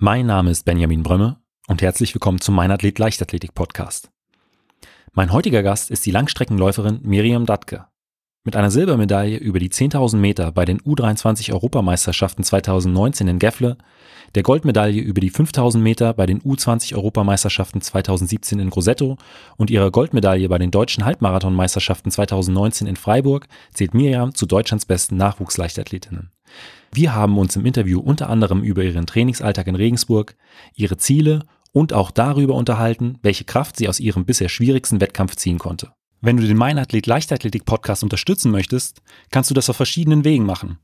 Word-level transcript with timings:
Mein 0.00 0.26
Name 0.26 0.52
ist 0.52 0.64
Benjamin 0.64 1.02
Brömme 1.02 1.38
und 1.66 1.82
herzlich 1.82 2.14
willkommen 2.14 2.40
zum 2.40 2.54
Mein 2.54 2.70
Athlet 2.70 3.00
Leichtathletik 3.00 3.52
Podcast. 3.52 4.12
Mein 5.12 5.32
heutiger 5.32 5.64
Gast 5.64 5.90
ist 5.90 6.06
die 6.06 6.12
Langstreckenläuferin 6.12 7.00
Miriam 7.02 7.46
Datke. 7.46 7.86
Mit 8.44 8.54
einer 8.54 8.70
Silbermedaille 8.70 9.38
über 9.38 9.58
die 9.58 9.70
10.000 9.70 10.18
Meter 10.18 10.52
bei 10.52 10.64
den 10.64 10.80
U23 10.82 11.52
Europameisterschaften 11.52 12.44
2019 12.44 13.26
in 13.26 13.40
Gefle, 13.40 13.76
der 14.36 14.44
Goldmedaille 14.44 15.02
über 15.02 15.20
die 15.20 15.32
5.000 15.32 15.78
Meter 15.78 16.14
bei 16.14 16.26
den 16.26 16.42
U20 16.42 16.94
Europameisterschaften 16.94 17.80
2017 17.80 18.60
in 18.60 18.70
Grosseto 18.70 19.18
und 19.56 19.68
ihrer 19.68 19.90
Goldmedaille 19.90 20.48
bei 20.48 20.58
den 20.58 20.70
deutschen 20.70 21.06
Halbmarathonmeisterschaften 21.06 22.12
2019 22.12 22.86
in 22.86 22.94
Freiburg 22.94 23.48
zählt 23.74 23.94
Miriam 23.94 24.32
zu 24.32 24.46
Deutschlands 24.46 24.86
besten 24.86 25.16
Nachwuchsleichtathletinnen. 25.16 26.30
Wir 26.92 27.14
haben 27.14 27.38
uns 27.38 27.56
im 27.56 27.66
Interview 27.66 28.00
unter 28.00 28.30
anderem 28.30 28.62
über 28.62 28.82
ihren 28.82 29.06
Trainingsalltag 29.06 29.66
in 29.66 29.74
Regensburg, 29.74 30.36
ihre 30.74 30.96
Ziele 30.96 31.44
und 31.72 31.92
auch 31.92 32.10
darüber 32.10 32.54
unterhalten, 32.54 33.18
welche 33.22 33.44
Kraft 33.44 33.76
sie 33.76 33.88
aus 33.88 34.00
ihrem 34.00 34.24
bisher 34.24 34.48
schwierigsten 34.48 35.00
Wettkampf 35.00 35.36
ziehen 35.36 35.58
konnte. 35.58 35.92
Wenn 36.20 36.36
du 36.36 36.46
den 36.46 36.56
Meinathlet 36.56 37.06
Leichtathletik 37.06 37.64
Podcast 37.64 38.02
unterstützen 38.02 38.50
möchtest, 38.50 39.02
kannst 39.30 39.50
du 39.50 39.54
das 39.54 39.70
auf 39.70 39.76
verschiedenen 39.76 40.24
Wegen 40.24 40.44
machen. 40.44 40.78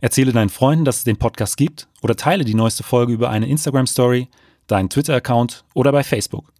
Erzähle 0.00 0.32
deinen 0.32 0.48
Freunden, 0.48 0.84
dass 0.84 0.98
es 0.98 1.04
den 1.04 1.18
Podcast 1.18 1.56
gibt 1.56 1.86
oder 2.02 2.16
teile 2.16 2.44
die 2.44 2.54
neueste 2.54 2.82
Folge 2.82 3.12
über 3.12 3.30
eine 3.30 3.46
Instagram 3.46 3.86
Story, 3.86 4.28
deinen 4.66 4.90
Twitter-Account 4.90 5.64
oder 5.74 5.92
bei 5.92 6.02
Facebook. 6.02 6.52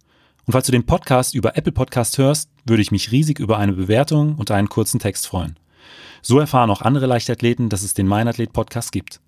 Und 0.45 0.53
falls 0.53 0.65
du 0.65 0.71
den 0.71 0.85
Podcast 0.85 1.35
über 1.35 1.57
Apple 1.57 1.73
Podcast 1.73 2.17
hörst, 2.17 2.49
würde 2.65 2.81
ich 2.81 2.91
mich 2.91 3.11
riesig 3.11 3.39
über 3.39 3.57
eine 3.57 3.73
Bewertung 3.73 4.35
und 4.35 4.51
einen 4.51 4.69
kurzen 4.69 4.99
Text 4.99 5.27
freuen. 5.27 5.57
So 6.21 6.39
erfahren 6.39 6.69
auch 6.69 6.81
andere 6.81 7.05
Leichtathleten, 7.05 7.69
dass 7.69 7.83
es 7.83 7.93
den 7.93 8.07
Meinathlet 8.07 8.53
Podcast 8.53 8.91
gibt. 8.91 9.19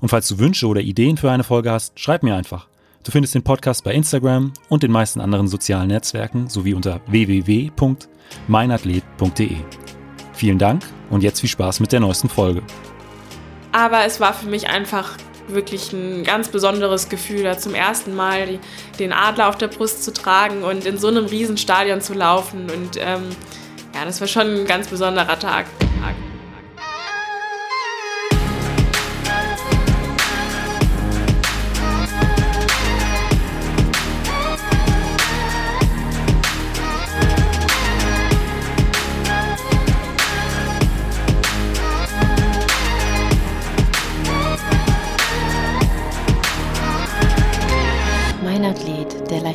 Und 0.00 0.08
falls 0.08 0.28
du 0.28 0.38
Wünsche 0.38 0.66
oder 0.66 0.80
Ideen 0.80 1.16
für 1.16 1.30
eine 1.30 1.44
Folge 1.44 1.70
hast, 1.70 1.98
schreib 2.00 2.22
mir 2.22 2.34
einfach. 2.34 2.68
Du 3.04 3.10
findest 3.10 3.34
den 3.34 3.42
Podcast 3.42 3.84
bei 3.84 3.92
Instagram 3.92 4.52
und 4.68 4.82
den 4.82 4.92
meisten 4.92 5.20
anderen 5.20 5.48
sozialen 5.48 5.88
Netzwerken 5.88 6.48
sowie 6.48 6.74
unter 6.74 7.00
www.meinathlet.de. 7.06 9.56
Vielen 10.32 10.58
Dank 10.58 10.82
und 11.10 11.22
jetzt 11.22 11.40
viel 11.40 11.50
Spaß 11.50 11.80
mit 11.80 11.92
der 11.92 12.00
neuesten 12.00 12.28
Folge. 12.28 12.62
Aber 13.72 14.04
es 14.04 14.20
war 14.20 14.34
für 14.34 14.48
mich 14.48 14.68
einfach 14.68 15.16
wirklich 15.48 15.92
ein 15.92 16.24
ganz 16.24 16.48
besonderes 16.48 17.08
Gefühl, 17.08 17.42
da 17.42 17.58
zum 17.58 17.74
ersten 17.74 18.14
Mal 18.14 18.60
den 18.98 19.12
Adler 19.12 19.48
auf 19.48 19.58
der 19.58 19.68
Brust 19.68 20.04
zu 20.04 20.12
tragen 20.12 20.62
und 20.62 20.86
in 20.86 20.98
so 20.98 21.08
einem 21.08 21.26
Riesenstadion 21.26 22.00
zu 22.00 22.14
laufen. 22.14 22.70
Und 22.70 22.96
ähm, 22.98 23.24
ja, 23.94 24.04
das 24.04 24.20
war 24.20 24.28
schon 24.28 24.60
ein 24.60 24.66
ganz 24.66 24.88
besonderer 24.88 25.38
Tag. 25.38 25.66
Tag. 25.78 26.14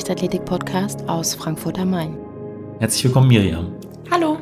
Leichtathletik-Podcast 0.07 1.07
aus 1.09 1.35
Frankfurt 1.35 1.77
am 1.79 1.91
Main. 1.91 2.17
Herzlich 2.79 3.03
willkommen, 3.03 3.27
Miriam. 3.27 3.86
Hallo. 4.11 4.37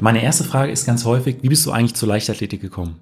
Meine 0.00 0.22
erste 0.22 0.44
Frage 0.44 0.72
ist 0.72 0.86
ganz 0.86 1.04
häufig, 1.04 1.38
wie 1.42 1.48
bist 1.48 1.64
du 1.66 1.72
eigentlich 1.72 1.94
zur 1.94 2.08
Leichtathletik 2.08 2.60
gekommen? 2.60 3.00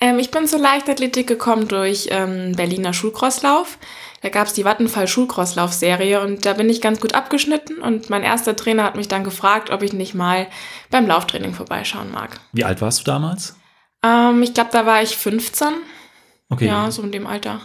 Ähm, 0.00 0.18
ich 0.18 0.30
bin 0.30 0.46
zur 0.46 0.60
Leichtathletik 0.60 1.26
gekommen 1.26 1.68
durch 1.68 2.08
ähm, 2.10 2.52
Berliner 2.52 2.92
Schulcrosslauf. 2.92 3.78
Da 4.22 4.28
gab 4.28 4.46
es 4.46 4.52
die 4.52 4.64
Vattenfall 4.64 5.08
Schulcrosslauf-Serie 5.08 6.22
und 6.22 6.46
da 6.46 6.52
bin 6.52 6.68
ich 6.68 6.80
ganz 6.80 7.00
gut 7.00 7.14
abgeschnitten 7.14 7.78
und 7.78 8.10
mein 8.10 8.22
erster 8.22 8.54
Trainer 8.54 8.84
hat 8.84 8.96
mich 8.96 9.08
dann 9.08 9.24
gefragt, 9.24 9.70
ob 9.70 9.82
ich 9.82 9.92
nicht 9.92 10.14
mal 10.14 10.46
beim 10.90 11.06
Lauftraining 11.06 11.54
vorbeischauen 11.54 12.12
mag. 12.12 12.38
Wie 12.52 12.64
alt 12.64 12.80
warst 12.80 13.00
du 13.00 13.04
damals? 13.04 13.56
Ähm, 14.02 14.42
ich 14.42 14.54
glaube, 14.54 14.70
da 14.72 14.86
war 14.86 15.02
ich 15.02 15.16
15. 15.16 15.68
Okay. 16.50 16.66
Ja, 16.66 16.90
so 16.90 17.02
in 17.02 17.12
dem 17.12 17.26
Alter 17.26 17.60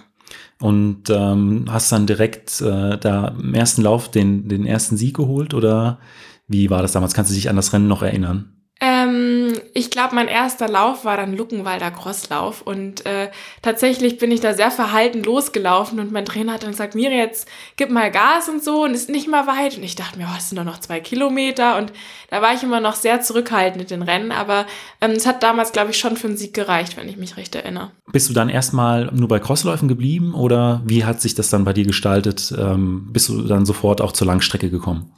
und 0.60 1.10
ähm, 1.10 1.66
hast 1.70 1.92
dann 1.92 2.08
direkt 2.08 2.62
äh, 2.62 2.98
da 2.98 3.36
im 3.40 3.54
ersten 3.54 3.82
Lauf 3.82 4.10
den, 4.10 4.48
den 4.48 4.66
ersten 4.66 4.98
Sieg 4.98 5.16
geholt 5.16 5.54
oder 5.54 6.00
wie 6.48 6.70
war 6.70 6.82
das 6.82 6.92
damals? 6.92 7.14
Kannst 7.14 7.32
du 7.32 7.36
dich 7.36 7.50
an 7.50 7.56
das 7.56 7.74
Rennen 7.74 7.88
noch 7.88 8.02
erinnern? 8.02 8.56
Ähm, 8.82 9.54
ich 9.74 9.90
glaube, 9.90 10.16
mein 10.16 10.28
erster 10.28 10.68
Lauf 10.68 11.06
war 11.06 11.16
dann 11.16 11.36
Luckenwalder 11.38 11.92
Crosslauf 11.92 12.62
und 12.62 13.06
äh, 13.06 13.30
tatsächlich 13.62 14.18
bin 14.18 14.32
ich 14.32 14.42
da 14.42 14.54
sehr 14.54 14.70
verhalten 14.70 15.24
losgelaufen 15.24 15.98
und 15.98 16.12
mein 16.12 16.26
Trainer 16.26 16.54
hat 16.54 16.64
dann 16.64 16.72
gesagt, 16.72 16.94
Miri, 16.94 17.16
jetzt 17.16 17.48
gib 17.78 17.90
mal 17.90 18.12
Gas 18.12 18.50
und 18.50 18.62
so 18.62 18.84
und 18.84 18.94
ist 18.94 19.10
nicht 19.10 19.30
mal 19.30 19.48
weit 19.48 19.78
und 19.78 19.84
ich 19.84 19.96
dachte 19.96 20.18
mir, 20.18 20.26
oh, 20.26 20.36
das 20.36 20.50
sind 20.50 20.58
doch 20.58 20.66
noch 20.66 20.80
zwei 20.80 21.00
Kilometer 21.00 21.78
und 21.78 21.94
da 22.30 22.42
war 22.42 22.54
ich 22.54 22.64
immer 22.64 22.82
noch 22.82 22.96
sehr 22.96 23.22
zurückhaltend 23.22 23.90
in 23.90 24.02
den 24.02 24.02
Rennen, 24.02 24.34
aber 24.34 24.66
ähm, 25.00 25.12
es 25.12 25.26
hat 25.26 25.42
damals, 25.42 25.72
glaube 25.72 25.92
ich, 25.92 25.98
schon 25.98 26.18
für 26.18 26.28
einen 26.28 26.38
Sieg 26.38 26.54
gereicht, 26.54 26.98
wenn 26.98 27.08
ich 27.08 27.16
mich 27.16 27.38
recht 27.38 27.56
erinnere. 27.56 27.92
Bist 28.12 28.28
du 28.28 28.34
dann 28.34 28.50
erstmal 28.50 29.06
nur 29.14 29.30
bei 29.30 29.40
Crossläufen 29.40 29.88
geblieben 29.88 30.34
oder 30.34 30.82
wie 30.86 31.06
hat 31.06 31.22
sich 31.22 31.34
das 31.34 31.50
dann 31.50 31.64
bei 31.64 31.72
dir 31.72 31.86
gestaltet? 31.86 32.54
Ähm, 32.58 33.08
bist 33.14 33.30
du 33.30 33.42
dann 33.44 33.66
sofort 33.66 34.02
auch 34.02 34.12
zur 34.12 34.28
Langstrecke 34.28 34.70
gekommen? 34.70 35.14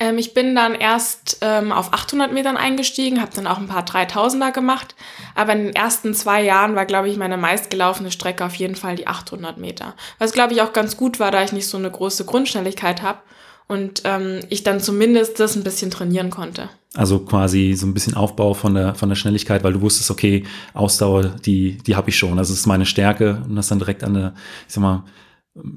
Ähm, 0.00 0.18
ich 0.18 0.34
bin 0.34 0.54
dann 0.54 0.74
erst 0.74 1.38
ähm, 1.40 1.72
auf 1.72 1.92
800 1.92 2.32
Metern 2.32 2.56
eingestiegen, 2.56 3.20
habe 3.20 3.32
dann 3.34 3.46
auch 3.46 3.58
ein 3.58 3.66
paar 3.66 3.84
3000er 3.84 4.52
gemacht. 4.52 4.94
Aber 5.34 5.52
in 5.52 5.66
den 5.66 5.76
ersten 5.76 6.14
zwei 6.14 6.42
Jahren 6.42 6.76
war, 6.76 6.86
glaube 6.86 7.08
ich, 7.08 7.16
meine 7.16 7.36
meistgelaufene 7.36 8.10
Strecke 8.10 8.44
auf 8.44 8.54
jeden 8.54 8.76
Fall 8.76 8.96
die 8.96 9.06
800 9.06 9.58
Meter. 9.58 9.94
Was, 10.18 10.32
glaube 10.32 10.52
ich, 10.52 10.62
auch 10.62 10.72
ganz 10.72 10.96
gut 10.96 11.18
war, 11.18 11.30
da 11.30 11.42
ich 11.42 11.52
nicht 11.52 11.66
so 11.66 11.78
eine 11.78 11.90
große 11.90 12.24
Grundschnelligkeit 12.24 13.02
habe 13.02 13.18
und 13.66 14.02
ähm, 14.04 14.40
ich 14.48 14.62
dann 14.62 14.80
zumindest 14.80 15.40
das 15.40 15.56
ein 15.56 15.64
bisschen 15.64 15.90
trainieren 15.90 16.30
konnte. 16.30 16.70
Also 16.94 17.18
quasi 17.20 17.74
so 17.74 17.86
ein 17.86 17.92
bisschen 17.92 18.14
Aufbau 18.14 18.54
von 18.54 18.74
der, 18.74 18.94
von 18.94 19.08
der 19.08 19.16
Schnelligkeit, 19.16 19.62
weil 19.62 19.74
du 19.74 19.82
wusstest, 19.82 20.10
okay, 20.10 20.44
Ausdauer, 20.74 21.24
die, 21.44 21.76
die 21.78 21.94
habe 21.94 22.08
ich 22.08 22.16
schon. 22.16 22.36
Das 22.36 22.50
ist 22.50 22.66
meine 22.66 22.86
Stärke 22.86 23.42
und 23.46 23.56
das 23.56 23.68
dann 23.68 23.78
direkt 23.78 24.04
an 24.04 24.14
der, 24.14 24.34
ich 24.66 24.74
sag 24.74 24.80
mal, 24.80 25.04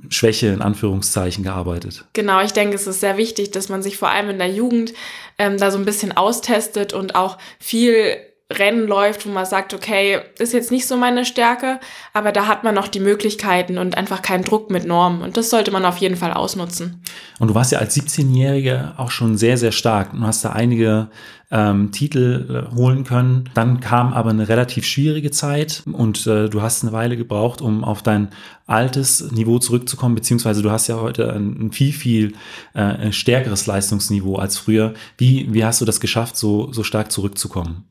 Schwäche 0.09 0.47
in 0.47 0.61
Anführungszeichen 0.61 1.43
gearbeitet. 1.43 2.05
Genau, 2.13 2.41
ich 2.41 2.53
denke, 2.53 2.75
es 2.75 2.87
ist 2.87 2.99
sehr 2.99 3.17
wichtig, 3.17 3.51
dass 3.51 3.69
man 3.69 3.81
sich 3.81 3.97
vor 3.97 4.09
allem 4.09 4.29
in 4.29 4.37
der 4.37 4.49
Jugend 4.49 4.93
ähm, 5.37 5.57
da 5.57 5.71
so 5.71 5.77
ein 5.77 5.85
bisschen 5.85 6.11
austestet 6.11 6.93
und 6.93 7.15
auch 7.15 7.37
viel 7.59 8.17
Rennen 8.51 8.87
läuft, 8.87 9.25
wo 9.25 9.31
man 9.31 9.45
sagt, 9.45 9.73
okay, 9.73 10.19
ist 10.37 10.53
jetzt 10.53 10.71
nicht 10.71 10.87
so 10.87 10.97
meine 10.97 11.25
Stärke, 11.25 11.79
aber 12.13 12.31
da 12.31 12.47
hat 12.47 12.63
man 12.63 12.75
noch 12.75 12.87
die 12.87 12.99
Möglichkeiten 12.99 13.77
und 13.77 13.97
einfach 13.97 14.21
keinen 14.21 14.43
Druck 14.43 14.69
mit 14.69 14.85
Normen. 14.85 15.21
Und 15.21 15.37
das 15.37 15.49
sollte 15.49 15.71
man 15.71 15.85
auf 15.85 15.97
jeden 15.97 16.15
Fall 16.15 16.33
ausnutzen. 16.33 17.01
Und 17.39 17.49
du 17.49 17.55
warst 17.55 17.71
ja 17.71 17.79
als 17.79 17.95
17-Jährige 17.95 18.93
auch 18.97 19.11
schon 19.11 19.37
sehr, 19.37 19.57
sehr 19.57 19.71
stark. 19.71 20.11
Du 20.13 20.21
hast 20.21 20.45
da 20.45 20.51
einige 20.51 21.09
ähm, 21.51 21.91
Titel 21.91 22.67
äh, 22.71 22.75
holen 22.75 23.03
können. 23.03 23.49
Dann 23.53 23.81
kam 23.81 24.13
aber 24.13 24.29
eine 24.29 24.47
relativ 24.47 24.85
schwierige 24.85 25.31
Zeit 25.31 25.83
und 25.91 26.25
äh, 26.25 26.49
du 26.49 26.61
hast 26.61 26.83
eine 26.83 26.93
Weile 26.93 27.17
gebraucht, 27.17 27.61
um 27.61 27.83
auf 27.83 28.01
dein 28.01 28.29
altes 28.65 29.31
Niveau 29.31 29.59
zurückzukommen, 29.59 30.15
beziehungsweise 30.15 30.61
du 30.61 30.71
hast 30.71 30.87
ja 30.87 30.99
heute 30.99 31.33
ein, 31.33 31.67
ein 31.67 31.71
viel, 31.71 31.91
viel 31.91 32.33
äh, 32.73 33.11
stärkeres 33.11 33.67
Leistungsniveau 33.67 34.37
als 34.37 34.57
früher. 34.57 34.93
Wie, 35.17 35.53
wie 35.53 35.65
hast 35.65 35.81
du 35.81 35.85
das 35.85 35.99
geschafft, 35.99 36.37
so, 36.37 36.71
so 36.71 36.83
stark 36.83 37.11
zurückzukommen? 37.11 37.85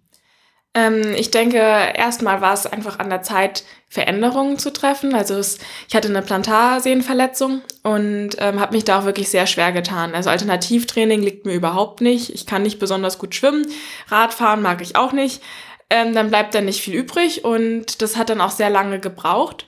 Ähm, 0.74 1.14
ich 1.14 1.30
denke, 1.30 1.58
erstmal 1.58 2.40
war 2.40 2.54
es 2.54 2.66
einfach 2.66 2.98
an 2.98 3.10
der 3.10 3.22
Zeit, 3.22 3.64
Veränderungen 3.92 4.56
zu 4.56 4.72
treffen. 4.72 5.16
Also 5.16 5.34
es, 5.34 5.58
ich 5.88 5.96
hatte 5.96 6.08
eine 6.08 6.22
Plantarsehnenverletzung 6.22 7.62
und 7.82 8.30
ähm, 8.38 8.60
habe 8.60 8.76
mich 8.76 8.84
da 8.84 9.00
auch 9.00 9.04
wirklich 9.04 9.28
sehr 9.30 9.48
schwer 9.48 9.72
getan. 9.72 10.14
Also 10.14 10.30
Alternativtraining 10.30 11.20
liegt 11.20 11.44
mir 11.44 11.54
überhaupt 11.54 12.00
nicht. 12.00 12.32
Ich 12.32 12.46
kann 12.46 12.62
nicht 12.62 12.78
besonders 12.78 13.18
gut 13.18 13.34
schwimmen. 13.34 13.66
Radfahren 14.06 14.62
mag 14.62 14.80
ich 14.80 14.94
auch 14.94 15.12
nicht. 15.12 15.42
Ähm, 15.90 16.14
dann 16.14 16.28
bleibt 16.28 16.54
da 16.54 16.60
nicht 16.60 16.80
viel 16.82 16.94
übrig 16.94 17.44
und 17.44 18.00
das 18.00 18.16
hat 18.16 18.30
dann 18.30 18.40
auch 18.40 18.52
sehr 18.52 18.70
lange 18.70 19.00
gebraucht. 19.00 19.66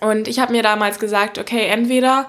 Und 0.00 0.28
ich 0.28 0.38
habe 0.38 0.52
mir 0.52 0.62
damals 0.62 1.00
gesagt, 1.00 1.38
okay, 1.38 1.66
entweder 1.66 2.28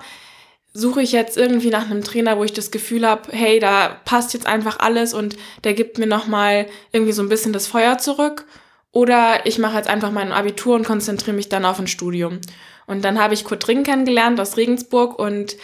suche 0.77 1.01
ich 1.01 1.13
jetzt 1.13 1.37
irgendwie 1.37 1.69
nach 1.69 1.89
einem 1.89 2.03
Trainer, 2.03 2.37
wo 2.37 2.43
ich 2.43 2.51
das 2.51 2.69
Gefühl 2.69 3.07
habe, 3.07 3.31
hey, 3.31 3.59
da 3.59 3.95
passt 4.03 4.33
jetzt 4.33 4.45
einfach 4.45 4.77
alles 4.79 5.13
und 5.13 5.37
der 5.63 5.73
gibt 5.73 5.97
mir 5.97 6.05
nochmal 6.05 6.67
irgendwie 6.91 7.13
so 7.13 7.23
ein 7.23 7.29
bisschen 7.29 7.53
das 7.53 7.65
Feuer 7.65 7.97
zurück. 7.97 8.45
Oder 8.91 9.45
ich 9.45 9.57
mache 9.57 9.77
jetzt 9.77 9.87
einfach 9.89 10.11
mein 10.11 10.33
Abitur 10.33 10.75
und 10.75 10.85
konzentriere 10.85 11.35
mich 11.35 11.47
dann 11.47 11.63
auf 11.63 11.79
ein 11.79 11.87
Studium. 11.87 12.39
Und 12.87 13.05
dann 13.05 13.19
habe 13.19 13.33
ich 13.33 13.45
Kurt 13.45 13.65
Ring 13.69 13.83
kennengelernt 13.83 14.37
aus 14.39 14.57
Regensburg 14.57 15.17
und 15.17 15.55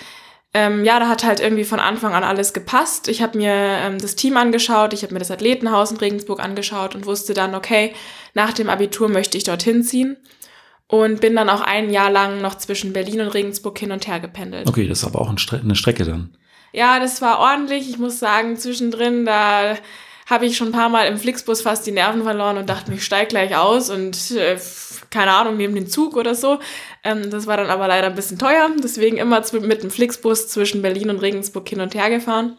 ähm, 0.54 0.86
ja, 0.86 1.00
da 1.00 1.10
hat 1.10 1.26
halt 1.26 1.42
irgendwie 1.42 1.66
von 1.66 1.82
Anfang 1.82 2.14
an 2.14 2.24
alles 2.24 2.54
gepasst. 2.54 3.10
Ich 3.10 3.22
habe 3.22 3.38
mir 3.38 3.54
ähm, 3.54 4.00
das 4.00 4.16
Team 4.16 4.38
angeschaut, 4.38 4.94
ich 4.94 5.04
habe 5.04 5.14
mir 5.14 5.20
das 5.20 5.32
Athletenhaus 5.32 5.92
in 5.92 5.98
Regensburg 5.98 6.40
angeschaut 6.40 6.96
und 6.96 7.06
wusste 7.06 7.34
dann, 7.34 7.54
okay, 7.54 7.94
nach 8.34 8.54
dem 8.54 8.70
Abitur 8.70 9.10
möchte 9.10 9.38
ich 9.38 9.44
dorthin 9.44 9.84
ziehen 9.84 10.16
und 10.92 11.22
bin 11.22 11.38
dann 11.38 11.50
auch 11.50 11.62
ein 11.62 11.90
Jahr 11.90 12.12
lang 12.12 12.42
noch 12.42 12.56
zwischen 12.56 12.92
Berlin 12.92 13.22
und 13.22 13.30
Regensburg 13.30 13.80
hin 13.80 13.94
und 13.94 14.08
her 14.08 14.20
gependelt. 14.20 14.68
Okay, 14.68 14.90
das 14.90 15.00
ist 15.00 15.06
aber 15.06 15.22
auch 15.22 15.30
eine 15.30 15.76
Strecke 15.76 16.04
dann. 16.04 16.36
Ja, 16.74 17.00
das 17.00 17.22
war 17.22 17.40
ordentlich. 17.40 17.90
Ich 17.90 17.98
muss 17.98 18.20
sagen, 18.20 18.58
zwischendrin, 18.58 19.26
da 19.26 19.78
habe 20.30 20.46
ich 20.46 20.58
schon 20.58 20.68
ein 20.68 20.74
paar 20.74 20.90
Mal 20.90 21.08
im 21.08 21.18
Flixbus 21.18 21.62
fast 21.62 21.88
die 21.88 21.94
Nerven 21.94 22.24
verloren 22.24 22.58
und 22.58 22.70
dachte, 22.70 22.94
ich 22.94 23.06
steig 23.06 23.30
gleich 23.30 23.56
aus 23.56 23.90
und 23.90 24.32
äh, 24.32 24.58
keine 25.10 25.32
Ahnung, 25.32 25.56
neben 25.56 25.76
den 25.76 25.88
Zug 25.88 26.18
oder 26.18 26.36
so. 26.36 26.60
Ähm, 27.06 27.30
das 27.30 27.48
war 27.48 27.56
dann 27.56 27.70
aber 27.70 27.88
leider 27.88 28.08
ein 28.08 28.16
bisschen 28.16 28.38
teuer, 28.38 28.70
deswegen 28.84 29.16
immer 29.16 29.42
mit 29.62 29.84
dem 29.84 29.92
Flixbus 29.92 30.50
zwischen 30.50 30.82
Berlin 30.82 31.10
und 31.10 31.22
Regensburg 31.22 31.70
hin 31.70 31.80
und 31.80 31.96
her 31.96 32.10
gefahren. 32.10 32.58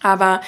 Aber 0.00 0.40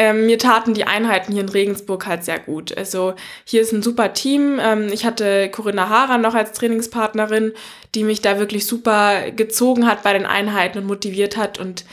ähm, 0.00 0.24
mir 0.24 0.38
taten 0.38 0.72
die 0.72 0.84
Einheiten 0.84 1.34
hier 1.34 1.42
in 1.42 1.50
Regensburg 1.50 2.06
halt 2.06 2.24
sehr 2.24 2.38
gut. 2.38 2.74
Also 2.74 3.12
hier 3.44 3.60
ist 3.60 3.72
ein 3.74 3.82
super 3.82 4.14
Team. 4.14 4.58
Ähm, 4.58 4.88
ich 4.90 5.04
hatte 5.04 5.50
Corinna 5.50 5.90
Hara 5.90 6.16
noch 6.16 6.34
als 6.34 6.52
Trainingspartnerin, 6.52 7.52
die 7.94 8.04
mich 8.04 8.22
da 8.22 8.38
wirklich 8.38 8.66
super 8.66 9.30
gezogen 9.30 9.86
hat 9.86 10.02
bei 10.02 10.14
den 10.14 10.24
Einheiten 10.24 10.78
und 10.78 10.86
motiviert 10.86 11.36
hat 11.36 11.58
und 11.58 11.84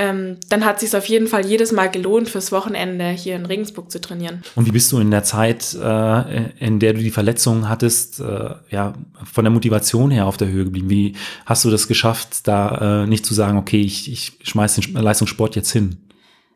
ähm, 0.00 0.38
dann 0.48 0.64
hat 0.64 0.82
es 0.82 0.90
sich 0.90 0.98
auf 0.98 1.06
jeden 1.06 1.28
Fall 1.28 1.46
jedes 1.46 1.70
Mal 1.70 1.88
gelohnt, 1.88 2.28
fürs 2.28 2.50
Wochenende 2.50 3.10
hier 3.10 3.36
in 3.36 3.46
Regensburg 3.46 3.92
zu 3.92 4.00
trainieren. 4.00 4.42
Und 4.56 4.66
wie 4.66 4.72
bist 4.72 4.90
du 4.90 4.98
in 4.98 5.12
der 5.12 5.22
Zeit, 5.22 5.76
äh, 5.80 6.48
in 6.58 6.80
der 6.80 6.94
du 6.94 6.98
die 6.98 7.12
Verletzungen 7.12 7.68
hattest, 7.68 8.18
äh, 8.18 8.54
ja, 8.70 8.94
von 9.30 9.44
der 9.44 9.52
Motivation 9.52 10.10
her 10.10 10.26
auf 10.26 10.36
der 10.36 10.48
Höhe 10.48 10.64
geblieben? 10.64 10.90
Wie 10.90 11.14
hast 11.46 11.64
du 11.64 11.70
das 11.70 11.86
geschafft, 11.86 12.48
da 12.48 13.02
äh, 13.04 13.06
nicht 13.06 13.24
zu 13.24 13.34
sagen, 13.34 13.56
okay, 13.56 13.82
ich, 13.82 14.10
ich 14.10 14.32
schmeiß 14.42 14.74
den 14.74 14.94
Leistungssport 14.94 15.54
jetzt 15.54 15.70
hin? 15.70 15.98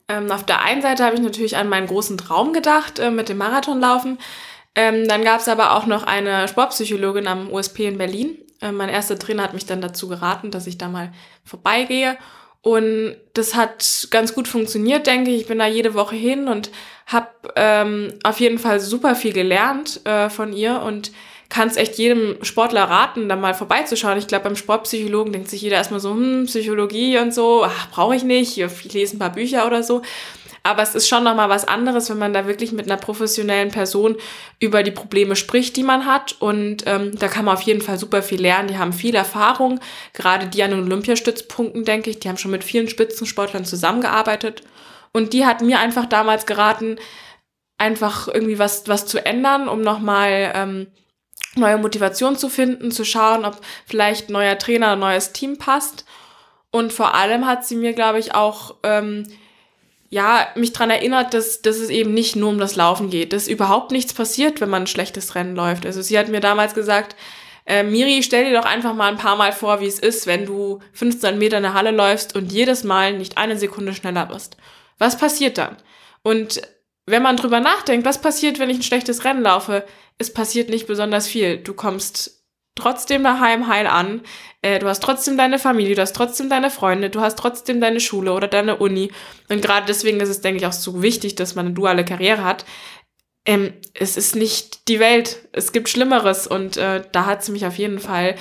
Ähm, 0.09 0.31
auf 0.31 0.45
der 0.45 0.63
einen 0.63 0.83
Seite 0.83 1.05
habe 1.05 1.17
ich 1.17 1.23
natürlich 1.23 1.57
an 1.57 1.69
meinen 1.69 1.87
großen 1.87 2.17
Traum 2.19 2.53
gedacht 2.53 2.99
äh, 2.99 3.11
mit 3.11 3.29
dem 3.29 3.39
Marathonlaufen. 3.39 4.19
Ähm, 4.75 5.09
dann 5.09 5.25
gab 5.25 5.41
es 5.41 5.49
aber 5.49 5.75
auch 5.75 5.87
noch 5.87 6.05
eine 6.05 6.49
Sportpsychologin 6.49 7.27
am 7.27 7.51
USP 7.51 7.87
in 7.87 7.99
Berlin. 7.99 8.39
Äh, 8.61 8.73
mein 8.73 8.89
erster 8.89 9.19
Trainer 9.19 9.43
hat 9.43 9.55
mich 9.55 9.67
dann 9.67 9.81
dazu 9.81 10.09
geraten, 10.09 10.51
dass 10.51 10.67
ich 10.67 10.79
da 10.79 10.89
mal 10.89 11.13
vorbeigehe. 11.45 12.17
Und 12.63 13.17
das 13.35 13.55
hat 13.55 14.09
ganz 14.11 14.35
gut 14.35 14.49
funktioniert, 14.49 15.07
denke 15.07 15.31
ich. 15.31 15.43
Ich 15.43 15.47
bin 15.47 15.59
da 15.59 15.67
jede 15.67 15.95
Woche 15.95 16.17
hin 16.17 16.49
und 16.49 16.71
habe 17.07 17.29
ähm, 17.55 18.13
auf 18.25 18.41
jeden 18.41 18.59
Fall 18.59 18.81
super 18.81 19.15
viel 19.15 19.33
gelernt 19.33 20.05
äh, 20.05 20.29
von 20.31 20.53
ihr 20.53 20.83
und 20.83 21.13
kann 21.49 21.69
es 21.69 21.77
echt 21.77 21.97
jedem 21.97 22.37
Sportler 22.43 22.85
raten, 22.85 23.29
da 23.29 23.37
mal 23.37 23.55
vorbeizuschauen. 23.55 24.19
Ich 24.19 24.27
glaube, 24.27 24.45
beim 24.45 24.57
Sportpsychologen 24.57 25.33
denkt 25.33 25.49
sich 25.49 25.63
jeder 25.63 25.77
erstmal 25.77 26.01
so, 26.01 26.11
hm, 26.11 26.47
Psychologie 26.47 27.19
und 27.19 27.33
so, 27.33 27.67
brauche 27.93 28.17
ich 28.17 28.25
nicht, 28.25 28.59
ich 28.59 28.93
lese 28.93 29.17
ein 29.17 29.19
paar 29.19 29.33
Bücher 29.33 29.67
oder 29.67 29.83
so. 29.83 30.03
Aber 30.67 30.83
es 30.83 30.97
ist 30.97 31.07
schon 31.07 31.23
nochmal 31.23 31.49
was 31.49 31.69
anderes, 31.69 32.11
wenn 32.11 32.19
man 32.19 32.33
da 32.33 32.49
wirklich 32.49 32.73
mit 32.73 32.87
einer 32.87 33.01
professionellen 33.01 33.71
Person 33.71 34.17
über 34.59 34.83
die 34.83 34.91
Probleme 34.91 35.37
spricht, 35.37 35.77
die 35.77 35.85
man 35.85 36.07
hat. 36.07 36.35
Und 36.41 36.83
ähm, 36.87 37.17
da 37.17 37.29
kann 37.29 37.45
man 37.45 37.55
auf 37.55 37.63
jeden 37.63 37.81
Fall 37.81 37.99
super 37.99 38.21
viel 38.21 38.41
lernen. 38.41 38.67
Die 38.67 38.77
haben 38.77 38.93
viel 38.93 39.15
Erfahrung, 39.15 39.79
gerade 40.13 40.49
die 40.49 40.65
an 40.65 40.73
den 40.73 40.83
Olympiastützpunkten, 40.83 41.85
denke 41.85 42.11
ich. 42.11 42.19
Die 42.19 42.29
haben 42.29 42.37
schon 42.37 42.51
mit 42.51 42.65
vielen 42.65 42.89
Spitzensportlern 42.89 43.65
zusammengearbeitet. 43.65 44.63
Und 45.13 45.35
die 45.35 45.47
hat 45.47 45.63
mir 45.63 45.79
einfach 45.79 46.07
damals 46.07 46.47
geraten, 46.47 46.97
einfach 47.79 48.27
irgendwie 48.27 48.59
was, 48.59 48.89
was 48.89 49.07
zu 49.07 49.25
ändern, 49.25 49.69
um 49.69 49.83
nochmal 49.83 50.51
ähm, 50.53 50.89
neue 51.55 51.79
Motivation 51.79 52.37
zu 52.37 52.49
finden, 52.49 52.91
zu 52.91 53.05
schauen, 53.05 53.45
ob 53.45 53.61
vielleicht 53.87 54.31
neuer 54.31 54.59
Trainer, 54.59 54.93
ein 54.93 54.99
neues 54.99 55.33
Team 55.33 55.59
passt. 55.59 56.05
Und 56.71 56.93
vor 56.93 57.15
allem 57.15 57.47
hat 57.47 57.65
sie 57.65 57.77
mir, 57.77 57.93
glaube 57.93 58.19
ich, 58.19 58.35
auch 58.35 58.75
ähm, 58.83 59.27
ja, 60.11 60.49
mich 60.55 60.73
dran 60.73 60.91
erinnert, 60.91 61.35
dass, 61.35 61.63
dass 61.63 61.77
es 61.77 61.89
eben 61.89 62.15
nicht 62.15 62.37
nur 62.37 62.51
um 62.51 62.59
das 62.59 62.77
Laufen 62.77 63.11
geht, 63.11 63.33
dass 63.33 63.49
überhaupt 63.49 63.91
nichts 63.93 64.15
passiert, 64.15 64.61
wenn 64.61 64.71
man 64.71 64.85
ein 64.85 64.87
schlechtes 64.87 65.35
Rennen 65.35 65.57
läuft. 65.57 65.87
Also 65.87 66.03
sie 66.03 66.19
hat 66.19 66.29
mir 66.29 66.41
damals 66.41 66.75
gesagt, 66.75 67.17
äh, 67.67 67.83
Miri, 67.83 68.23
stell 68.23 68.45
dir 68.45 68.57
doch 68.57 68.65
einfach 68.65 68.95
mal 68.95 69.11
ein 69.11 69.19
paar 69.19 69.37
Mal 69.37 69.53
vor, 69.53 69.81
wie 69.81 69.87
es 69.87 69.99
ist, 69.99 70.27
wenn 70.27 70.47
du 70.47 70.81
15 70.93 71.37
Meter 71.39 71.57
in 71.57 71.65
der 71.65 71.75
Halle 71.75 71.91
läufst 71.91 72.37
und 72.37 72.53
jedes 72.53 72.85
Mal 72.85 73.15
nicht 73.15 73.39
eine 73.39 73.59
Sekunde 73.59 73.93
schneller 73.95 74.27
bist. 74.27 74.57
Was 74.99 75.19
passiert 75.19 75.59
dann? 75.59 75.77
Und 76.23 76.63
wenn 77.07 77.23
man 77.23 77.37
drüber 77.37 77.61
nachdenkt, 77.61 78.07
was 78.07 78.21
passiert, 78.21 78.59
wenn 78.59 78.71
ich 78.71 78.79
ein 78.79 78.83
schlechtes 78.83 79.25
Rennen 79.25 79.43
laufe, 79.43 79.85
es 80.19 80.33
passiert 80.33 80.69
nicht 80.69 80.87
besonders 80.87 81.29
viel. 81.29 81.59
Du 81.59 81.73
kommst 81.73 82.45
trotzdem 82.75 83.23
daheim 83.23 83.69
heil 83.69 83.87
an. 83.87 84.23
Äh, 84.63 84.79
du 84.79 84.89
hast 84.89 85.03
trotzdem 85.03 85.37
deine 85.37 85.59
Familie, 85.59 85.95
du 85.95 86.03
hast 86.03 86.15
trotzdem 86.15 86.49
deine 86.49 86.71
Freunde, 86.71 87.11
du 87.11 87.21
hast 87.21 87.39
trotzdem 87.39 87.81
deine 87.81 88.01
Schule 88.01 88.33
oder 88.33 88.49
deine 88.49 88.77
Uni. 88.77 89.13
Und 89.49 89.63
gerade 89.63 89.87
deswegen 89.87 90.21
ist 90.21 90.29
es, 90.29 90.41
denke 90.41 90.59
ich, 90.59 90.67
auch 90.67 90.73
so 90.73 91.03
wichtig, 91.03 91.35
dass 91.37 91.55
man 91.55 91.67
eine 91.67 91.75
duale 91.75 92.05
Karriere 92.05 92.45
hat. 92.45 92.65
Ähm, 93.45 93.73
es 93.95 94.17
ist 94.17 94.35
nicht 94.35 94.89
die 94.89 94.99
Welt. 94.99 95.49
Es 95.53 95.73
gibt 95.73 95.89
Schlimmeres 95.89 96.47
und 96.47 96.77
äh, 96.77 97.03
da 97.13 97.27
hat 97.27 97.45
sie 97.45 97.53
mich 97.53 97.67
auf 97.67 97.79
jeden 97.79 98.01
Fall 98.01 98.35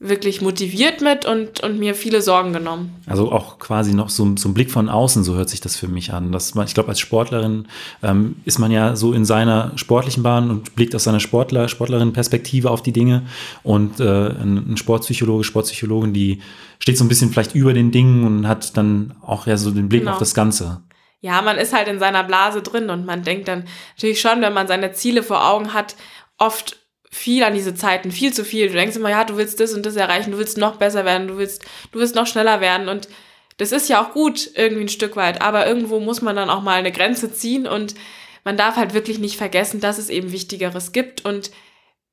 wirklich 0.00 0.42
motiviert 0.42 1.00
mit 1.00 1.24
und, 1.24 1.60
und 1.60 1.78
mir 1.78 1.94
viele 1.94 2.20
Sorgen 2.20 2.52
genommen. 2.52 2.94
Also 3.06 3.30
auch 3.30 3.58
quasi 3.58 3.94
noch 3.94 4.10
so, 4.10 4.36
so 4.36 4.48
ein 4.48 4.54
Blick 4.54 4.70
von 4.70 4.88
außen, 4.88 5.22
so 5.24 5.34
hört 5.34 5.48
sich 5.48 5.60
das 5.60 5.76
für 5.76 5.88
mich 5.88 6.12
an. 6.12 6.32
Dass 6.32 6.54
man, 6.54 6.66
ich 6.66 6.74
glaube, 6.74 6.88
als 6.88 7.00
Sportlerin 7.00 7.68
ähm, 8.02 8.36
ist 8.44 8.58
man 8.58 8.70
ja 8.70 8.96
so 8.96 9.12
in 9.12 9.24
seiner 9.24 9.72
sportlichen 9.76 10.22
Bahn 10.22 10.50
und 10.50 10.74
blickt 10.74 10.94
aus 10.94 11.04
seiner 11.04 11.20
Sportler, 11.20 11.68
Sportlerin-Perspektive 11.68 12.70
auf 12.70 12.82
die 12.82 12.92
Dinge. 12.92 13.22
Und 13.62 14.00
äh, 14.00 14.28
ein 14.30 14.76
Sportpsychologe, 14.76 15.44
Sportpsychologin, 15.44 16.12
die 16.12 16.42
steht 16.80 16.98
so 16.98 17.04
ein 17.04 17.08
bisschen 17.08 17.30
vielleicht 17.30 17.54
über 17.54 17.72
den 17.72 17.90
Dingen 17.90 18.26
und 18.26 18.48
hat 18.48 18.76
dann 18.76 19.14
auch 19.22 19.46
ja 19.46 19.56
so 19.56 19.70
den 19.70 19.88
Blick 19.88 20.02
genau. 20.02 20.12
auf 20.12 20.18
das 20.18 20.34
Ganze. 20.34 20.82
Ja, 21.20 21.40
man 21.40 21.56
ist 21.56 21.72
halt 21.72 21.88
in 21.88 21.98
seiner 21.98 22.24
Blase 22.24 22.60
drin 22.60 22.90
und 22.90 23.06
man 23.06 23.22
denkt 23.22 23.48
dann 23.48 23.64
natürlich 23.96 24.20
schon, 24.20 24.42
wenn 24.42 24.52
man 24.52 24.68
seine 24.68 24.92
Ziele 24.92 25.22
vor 25.22 25.48
Augen 25.48 25.72
hat, 25.72 25.96
oft 26.36 26.83
viel 27.14 27.44
an 27.44 27.54
diese 27.54 27.74
Zeiten, 27.74 28.10
viel 28.10 28.32
zu 28.34 28.44
viel. 28.44 28.66
Du 28.66 28.74
denkst 28.74 28.96
immer, 28.96 29.10
ja, 29.10 29.24
du 29.24 29.36
willst 29.36 29.60
das 29.60 29.72
und 29.72 29.86
das 29.86 29.94
erreichen, 29.94 30.32
du 30.32 30.38
willst 30.38 30.58
noch 30.58 30.76
besser 30.76 31.04
werden, 31.04 31.28
du 31.28 31.38
willst, 31.38 31.64
du 31.92 32.00
willst 32.00 32.16
noch 32.16 32.26
schneller 32.26 32.60
werden. 32.60 32.88
Und 32.88 33.08
das 33.56 33.70
ist 33.70 33.88
ja 33.88 34.02
auch 34.02 34.12
gut 34.12 34.50
irgendwie 34.54 34.82
ein 34.82 34.88
Stück 34.88 35.14
weit, 35.14 35.40
aber 35.40 35.66
irgendwo 35.66 36.00
muss 36.00 36.22
man 36.22 36.34
dann 36.34 36.50
auch 36.50 36.62
mal 36.62 36.74
eine 36.74 36.90
Grenze 36.90 37.32
ziehen 37.32 37.68
und 37.68 37.94
man 38.42 38.56
darf 38.56 38.76
halt 38.76 38.94
wirklich 38.94 39.20
nicht 39.20 39.36
vergessen, 39.36 39.80
dass 39.80 39.98
es 39.98 40.10
eben 40.10 40.32
Wichtigeres 40.32 40.90
gibt. 40.90 41.24
Und 41.24 41.52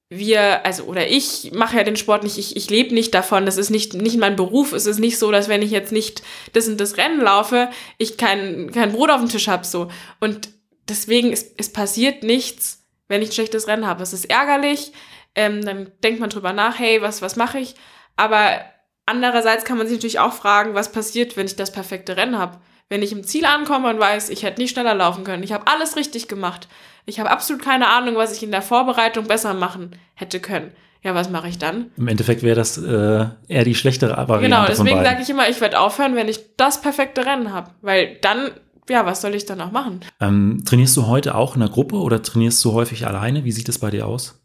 wir, 0.09 0.65
also 0.65 0.83
oder 0.83 1.07
ich 1.07 1.51
mache 1.51 1.77
ja 1.77 1.83
den 1.83 1.95
Sport 1.95 2.23
nicht, 2.23 2.37
ich, 2.37 2.55
ich 2.55 2.69
lebe 2.69 2.93
nicht 2.93 3.13
davon, 3.15 3.45
das 3.47 3.57
ist 3.57 3.71
nicht, 3.71 3.95
nicht 3.95 4.17
mein 4.17 4.35
Beruf, 4.35 4.71
es 4.71 4.85
ist 4.85 4.99
nicht 4.99 5.17
so, 5.17 5.31
dass 5.31 5.49
wenn 5.49 5.63
ich 5.63 5.71
jetzt 5.71 5.91
nicht 5.91 6.21
das 6.53 6.67
und 6.67 6.79
das 6.79 6.97
Rennen 6.97 7.21
laufe, 7.21 7.69
ich 7.97 8.17
kein, 8.17 8.71
kein 8.71 8.91
Brot 8.91 9.09
auf 9.09 9.19
dem 9.19 9.29
Tisch 9.29 9.47
habe 9.47 9.65
so. 9.65 9.87
Und 10.19 10.49
deswegen, 10.87 11.33
es, 11.33 11.51
es 11.57 11.73
passiert 11.73 12.23
nichts, 12.23 12.80
wenn 13.11 13.21
ich 13.21 13.29
ein 13.29 13.33
schlechtes 13.33 13.67
Rennen 13.67 13.85
habe. 13.85 14.01
Es 14.01 14.13
ist 14.13 14.29
ärgerlich, 14.29 14.93
ähm, 15.35 15.63
dann 15.63 15.91
denkt 16.03 16.19
man 16.19 16.29
drüber 16.29 16.53
nach, 16.53 16.79
hey, 16.79 17.01
was, 17.01 17.21
was 17.21 17.35
mache 17.35 17.59
ich? 17.59 17.75
Aber 18.15 18.61
andererseits 19.05 19.65
kann 19.65 19.77
man 19.77 19.85
sich 19.85 19.97
natürlich 19.97 20.19
auch 20.19 20.33
fragen, 20.33 20.73
was 20.73 20.91
passiert, 20.91 21.35
wenn 21.35 21.45
ich 21.45 21.57
das 21.57 21.71
perfekte 21.71 22.15
Rennen 22.15 22.37
habe. 22.37 22.59
Wenn 22.89 23.03
ich 23.03 23.11
im 23.11 23.23
Ziel 23.23 23.45
ankomme 23.45 23.89
und 23.89 23.99
weiß, 23.99 24.29
ich 24.29 24.43
hätte 24.43 24.61
nicht 24.61 24.71
schneller 24.71 24.95
laufen 24.95 25.23
können, 25.23 25.43
ich 25.43 25.51
habe 25.51 25.67
alles 25.67 25.95
richtig 25.95 26.27
gemacht, 26.27 26.67
ich 27.05 27.19
habe 27.19 27.29
absolut 27.29 27.61
keine 27.61 27.87
Ahnung, 27.87 28.15
was 28.15 28.35
ich 28.35 28.43
in 28.43 28.51
der 28.51 28.61
Vorbereitung 28.61 29.27
besser 29.27 29.53
machen 29.53 29.91
hätte 30.13 30.39
können. 30.39 30.71
Ja, 31.03 31.15
was 31.15 31.29
mache 31.29 31.47
ich 31.47 31.57
dann? 31.57 31.91
Im 31.97 32.07
Endeffekt 32.07 32.43
wäre 32.43 32.55
das 32.55 32.77
äh, 32.77 33.25
eher 33.47 33.63
die 33.63 33.75
schlechtere 33.75 34.11
Variante 34.11 34.43
Genau, 34.43 34.65
deswegen 34.67 35.03
sage 35.03 35.21
ich 35.21 35.29
immer, 35.29 35.49
ich 35.49 35.59
werde 35.59 35.79
aufhören, 35.79 36.15
wenn 36.15 36.29
ich 36.29 36.55
das 36.57 36.81
perfekte 36.81 37.25
Rennen 37.25 37.51
habe. 37.51 37.71
Weil 37.81 38.17
dann 38.21 38.51
ja, 38.91 39.05
was 39.05 39.21
soll 39.21 39.33
ich 39.33 39.45
dann 39.45 39.61
auch 39.61 39.71
machen? 39.71 40.01
Ähm, 40.19 40.63
trainierst 40.65 40.95
du 40.97 41.07
heute 41.07 41.35
auch 41.35 41.55
in 41.55 41.61
der 41.61 41.69
Gruppe 41.69 41.95
oder 41.95 42.21
trainierst 42.21 42.63
du 42.63 42.73
häufig 42.73 43.07
alleine? 43.07 43.45
Wie 43.45 43.51
sieht 43.51 43.69
es 43.69 43.79
bei 43.79 43.89
dir 43.89 44.05
aus? 44.05 44.39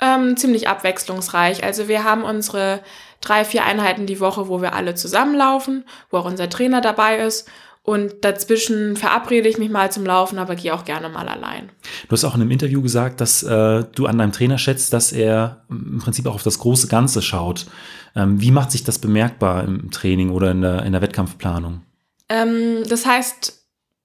Ähm, 0.00 0.36
ziemlich 0.36 0.68
abwechslungsreich. 0.68 1.62
Also 1.62 1.86
wir 1.86 2.04
haben 2.04 2.24
unsere 2.24 2.80
drei, 3.20 3.44
vier 3.44 3.64
Einheiten 3.64 4.06
die 4.06 4.18
Woche, 4.18 4.48
wo 4.48 4.60
wir 4.60 4.74
alle 4.74 4.94
zusammenlaufen, 4.94 5.84
wo 6.10 6.18
auch 6.18 6.24
unser 6.24 6.48
Trainer 6.48 6.80
dabei 6.80 7.18
ist. 7.18 7.48
Und 7.82 8.24
dazwischen 8.24 8.96
verabrede 8.96 9.48
ich 9.48 9.56
mich 9.56 9.70
mal 9.70 9.90
zum 9.90 10.04
Laufen, 10.04 10.38
aber 10.38 10.54
gehe 10.54 10.74
auch 10.74 10.84
gerne 10.84 11.08
mal 11.08 11.28
allein. 11.28 11.70
Du 12.08 12.12
hast 12.12 12.24
auch 12.24 12.34
in 12.34 12.42
einem 12.42 12.50
Interview 12.50 12.82
gesagt, 12.82 13.20
dass 13.20 13.42
äh, 13.42 13.84
du 13.94 14.06
an 14.06 14.18
deinem 14.18 14.32
Trainer 14.32 14.58
schätzt, 14.58 14.92
dass 14.92 15.12
er 15.12 15.64
im 15.70 15.98
Prinzip 15.98 16.26
auch 16.26 16.34
auf 16.34 16.42
das 16.42 16.58
große 16.58 16.88
Ganze 16.88 17.22
schaut. 17.22 17.66
Ähm, 18.14 18.40
wie 18.40 18.50
macht 18.50 18.70
sich 18.70 18.84
das 18.84 18.98
bemerkbar 18.98 19.64
im 19.64 19.90
Training 19.90 20.30
oder 20.30 20.50
in 20.50 20.60
der, 20.60 20.82
in 20.82 20.92
der 20.92 21.00
Wettkampfplanung? 21.00 21.82
Ähm, 22.30 22.84
das 22.88 23.06
heißt, 23.06 23.59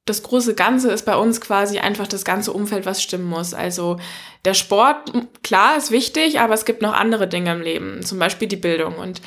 das 0.06 0.22
große 0.22 0.54
Ganze 0.54 0.92
ist 0.92 1.04
bei 1.04 1.16
uns 1.16 1.42
quasi 1.42 1.80
einfach 1.80 2.08
das 2.08 2.24
ganze 2.24 2.54
Umfeld, 2.54 2.86
was 2.86 3.02
stimmen 3.02 3.26
muss. 3.26 3.56
Also 3.56 3.98
der 4.46 4.54
Sport, 4.54 5.12
klar, 5.44 5.78
ist 5.78 5.90
wichtig, 5.90 6.40
aber 6.40 6.54
es 6.54 6.66
gibt 6.66 6.84
noch 6.84 6.94
andere 6.94 7.28
Dinge 7.28 7.52
im 7.52 7.62
Leben, 7.62 8.04
zum 8.04 8.20
Beispiel 8.20 8.48
die 8.48 8.56
Bildung. 8.56 8.96
Und 8.96 9.22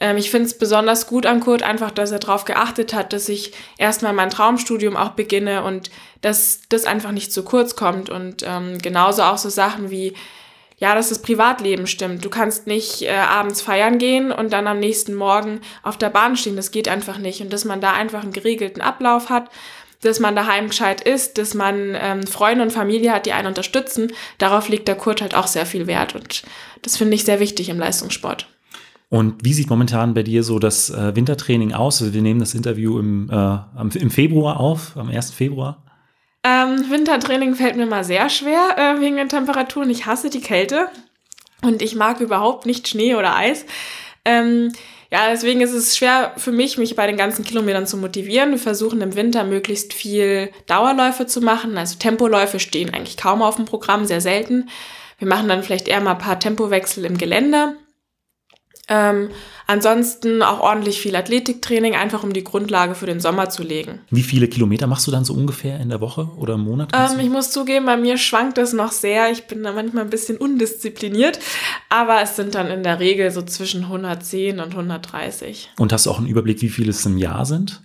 ähm, 0.00 0.16
ich 0.16 0.30
finde 0.30 0.46
es 0.46 0.56
besonders 0.56 1.06
gut 1.06 1.26
an 1.26 1.40
Kurt 1.40 1.62
einfach, 1.62 1.90
dass 1.90 2.12
er 2.12 2.18
darauf 2.18 2.46
geachtet 2.46 2.94
hat, 2.94 3.12
dass 3.12 3.28
ich 3.28 3.52
erstmal 3.76 4.14
mein 4.14 4.30
Traumstudium 4.30 4.96
auch 4.96 5.10
beginne 5.10 5.64
und 5.64 5.90
dass 6.22 6.62
das 6.70 6.86
einfach 6.86 7.12
nicht 7.12 7.30
zu 7.30 7.44
kurz 7.44 7.76
kommt. 7.76 8.08
Und 8.08 8.42
ähm, 8.46 8.78
genauso 8.78 9.24
auch 9.24 9.38
so 9.38 9.50
Sachen 9.50 9.90
wie, 9.90 10.14
ja, 10.78 10.94
dass 10.94 11.10
das 11.10 11.20
Privatleben 11.20 11.86
stimmt. 11.86 12.24
Du 12.24 12.30
kannst 12.30 12.66
nicht 12.66 13.02
äh, 13.02 13.10
abends 13.10 13.60
feiern 13.60 13.98
gehen 13.98 14.32
und 14.32 14.54
dann 14.54 14.66
am 14.66 14.80
nächsten 14.80 15.14
Morgen 15.14 15.60
auf 15.82 15.98
der 15.98 16.08
Bahn 16.08 16.36
stehen. 16.36 16.56
Das 16.56 16.70
geht 16.70 16.88
einfach 16.88 17.18
nicht. 17.18 17.42
Und 17.42 17.52
dass 17.52 17.66
man 17.66 17.82
da 17.82 17.92
einfach 17.92 18.22
einen 18.22 18.32
geregelten 18.32 18.80
Ablauf 18.80 19.28
hat 19.28 19.50
dass 20.02 20.20
man 20.20 20.36
daheim 20.36 20.68
gescheit 20.68 21.00
ist, 21.00 21.38
dass 21.38 21.54
man 21.54 21.96
ähm, 21.98 22.26
Freunde 22.26 22.62
und 22.62 22.70
Familie 22.70 23.12
hat, 23.12 23.26
die 23.26 23.32
einen 23.32 23.48
unterstützen. 23.48 24.12
Darauf 24.38 24.68
legt 24.68 24.88
der 24.88 24.96
Kurt 24.96 25.22
halt 25.22 25.34
auch 25.34 25.46
sehr 25.46 25.66
viel 25.66 25.86
Wert 25.86 26.14
und 26.14 26.42
das 26.82 26.96
finde 26.96 27.14
ich 27.14 27.24
sehr 27.24 27.40
wichtig 27.40 27.68
im 27.68 27.78
Leistungssport. 27.78 28.46
Und 29.08 29.44
wie 29.44 29.52
sieht 29.52 29.68
momentan 29.68 30.14
bei 30.14 30.22
dir 30.22 30.42
so 30.42 30.58
das 30.58 30.88
äh, 30.88 31.14
Wintertraining 31.14 31.74
aus? 31.74 32.00
Also 32.00 32.14
wir 32.14 32.22
nehmen 32.22 32.40
das 32.40 32.54
Interview 32.54 32.98
im, 32.98 33.28
äh, 33.30 33.98
im 33.98 34.10
Februar 34.10 34.58
auf, 34.58 34.96
am 34.96 35.08
1. 35.08 35.32
Februar. 35.32 35.82
Ähm, 36.44 36.90
Wintertraining 36.90 37.54
fällt 37.54 37.76
mir 37.76 37.86
mal 37.86 38.04
sehr 38.04 38.28
schwer 38.30 38.76
äh, 38.76 39.00
wegen 39.00 39.16
den 39.16 39.28
Temperaturen. 39.28 39.90
Ich 39.90 40.06
hasse 40.06 40.30
die 40.30 40.40
Kälte 40.40 40.88
und 41.62 41.82
ich 41.82 41.94
mag 41.94 42.20
überhaupt 42.20 42.66
nicht 42.66 42.88
Schnee 42.88 43.14
oder 43.14 43.36
Eis. 43.36 43.64
Ähm, 44.24 44.72
ja, 45.12 45.28
deswegen 45.30 45.60
ist 45.60 45.74
es 45.74 45.94
schwer 45.94 46.32
für 46.38 46.52
mich, 46.52 46.78
mich 46.78 46.96
bei 46.96 47.06
den 47.06 47.18
ganzen 47.18 47.44
Kilometern 47.44 47.86
zu 47.86 47.98
motivieren. 47.98 48.52
Wir 48.52 48.58
versuchen 48.58 49.02
im 49.02 49.14
Winter 49.14 49.44
möglichst 49.44 49.92
viel 49.92 50.50
Dauerläufe 50.66 51.26
zu 51.26 51.42
machen. 51.42 51.76
Also 51.76 51.98
Tempoläufe 51.98 52.58
stehen 52.58 52.94
eigentlich 52.94 53.18
kaum 53.18 53.42
auf 53.42 53.56
dem 53.56 53.66
Programm, 53.66 54.06
sehr 54.06 54.22
selten. 54.22 54.70
Wir 55.18 55.28
machen 55.28 55.48
dann 55.48 55.62
vielleicht 55.62 55.86
eher 55.86 56.00
mal 56.00 56.12
ein 56.12 56.18
paar 56.18 56.40
Tempowechsel 56.40 57.04
im 57.04 57.18
Gelände. 57.18 57.76
Ähm, 58.88 59.30
ansonsten 59.66 60.42
auch 60.42 60.58
ordentlich 60.60 61.00
viel 61.00 61.14
Athletiktraining, 61.14 61.94
einfach 61.94 62.24
um 62.24 62.32
die 62.32 62.42
Grundlage 62.42 62.94
für 62.94 63.06
den 63.06 63.20
Sommer 63.20 63.48
zu 63.48 63.62
legen. 63.62 64.00
Wie 64.10 64.22
viele 64.22 64.48
Kilometer 64.48 64.88
machst 64.88 65.06
du 65.06 65.12
dann 65.12 65.24
so 65.24 65.34
ungefähr 65.34 65.78
in 65.78 65.88
der 65.88 66.00
Woche 66.00 66.28
oder 66.36 66.54
im 66.54 66.62
Monat? 66.62 66.90
Ähm, 66.92 67.20
ich 67.20 67.30
muss 67.30 67.52
zugeben, 67.52 67.86
bei 67.86 67.96
mir 67.96 68.18
schwankt 68.18 68.58
das 68.58 68.72
noch 68.72 68.90
sehr. 68.90 69.30
Ich 69.30 69.46
bin 69.46 69.62
da 69.62 69.72
manchmal 69.72 70.04
ein 70.04 70.10
bisschen 70.10 70.36
undiszipliniert, 70.36 71.38
aber 71.88 72.22
es 72.22 72.34
sind 72.34 72.56
dann 72.56 72.66
in 72.68 72.82
der 72.82 72.98
Regel 72.98 73.30
so 73.30 73.42
zwischen 73.42 73.84
110 73.84 74.58
und 74.58 74.72
130. 74.72 75.70
Und 75.78 75.92
hast 75.92 76.06
du 76.06 76.10
auch 76.10 76.18
einen 76.18 76.28
Überblick, 76.28 76.60
wie 76.60 76.68
viele 76.68 76.90
es 76.90 77.06
im 77.06 77.18
Jahr 77.18 77.46
sind? 77.46 77.82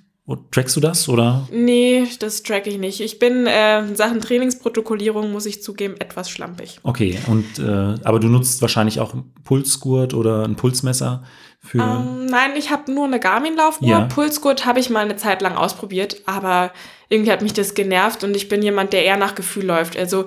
Trackst 0.51 0.75
du 0.75 0.81
das 0.81 1.07
oder? 1.07 1.47
Nee, 1.51 2.05
das 2.19 2.43
track 2.43 2.67
ich 2.67 2.77
nicht. 2.77 2.99
Ich 2.99 3.17
bin 3.17 3.47
äh, 3.47 3.79
in 3.79 3.95
Sachen 3.95 4.19
Trainingsprotokollierung, 4.19 5.31
muss 5.31 5.45
ich 5.45 5.63
zugeben, 5.63 5.95
etwas 5.99 6.29
schlampig. 6.29 6.79
Okay, 6.83 7.17
und 7.27 7.59
äh, 7.59 7.95
aber 8.03 8.19
du 8.19 8.27
nutzt 8.27 8.61
wahrscheinlich 8.61 8.99
auch 8.99 9.13
einen 9.13 9.33
Pulsgurt 9.45 10.13
oder 10.13 10.43
ein 10.43 10.57
Pulsmesser 10.57 11.23
für. 11.59 11.77
Ähm, 11.77 12.25
nein, 12.25 12.51
ich 12.57 12.71
habe 12.71 12.91
nur 12.91 13.05
eine 13.05 13.21
Garmin-Laufuhr. 13.21 13.87
Ja. 13.87 14.01
Pulsgurt 14.01 14.65
habe 14.65 14.81
ich 14.81 14.89
mal 14.89 15.05
eine 15.05 15.15
Zeit 15.15 15.41
lang 15.41 15.55
ausprobiert, 15.55 16.21
aber 16.25 16.73
irgendwie 17.07 17.31
hat 17.31 17.41
mich 17.41 17.53
das 17.53 17.73
genervt 17.73 18.25
und 18.25 18.35
ich 18.35 18.49
bin 18.49 18.61
jemand, 18.61 18.91
der 18.91 19.05
eher 19.05 19.17
nach 19.17 19.33
Gefühl 19.33 19.65
läuft. 19.65 19.95
Also 19.95 20.25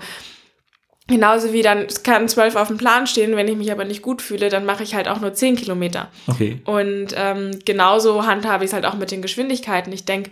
Genauso 1.10 1.52
wie 1.52 1.62
dann, 1.62 1.86
es 1.86 2.04
kann 2.04 2.28
zwölf 2.28 2.54
auf 2.54 2.68
dem 2.68 2.76
Plan 2.76 3.08
stehen, 3.08 3.34
wenn 3.34 3.48
ich 3.48 3.56
mich 3.56 3.72
aber 3.72 3.84
nicht 3.84 4.00
gut 4.00 4.22
fühle, 4.22 4.48
dann 4.48 4.64
mache 4.64 4.84
ich 4.84 4.94
halt 4.94 5.08
auch 5.08 5.20
nur 5.20 5.34
zehn 5.34 5.56
Kilometer. 5.56 6.08
Okay. 6.28 6.62
Und 6.64 7.08
ähm, 7.16 7.58
genauso 7.64 8.26
handhabe 8.26 8.64
ich 8.64 8.70
es 8.70 8.74
halt 8.74 8.86
auch 8.86 8.94
mit 8.94 9.10
den 9.10 9.20
Geschwindigkeiten. 9.20 9.92
Ich 9.92 10.04
denke, 10.04 10.30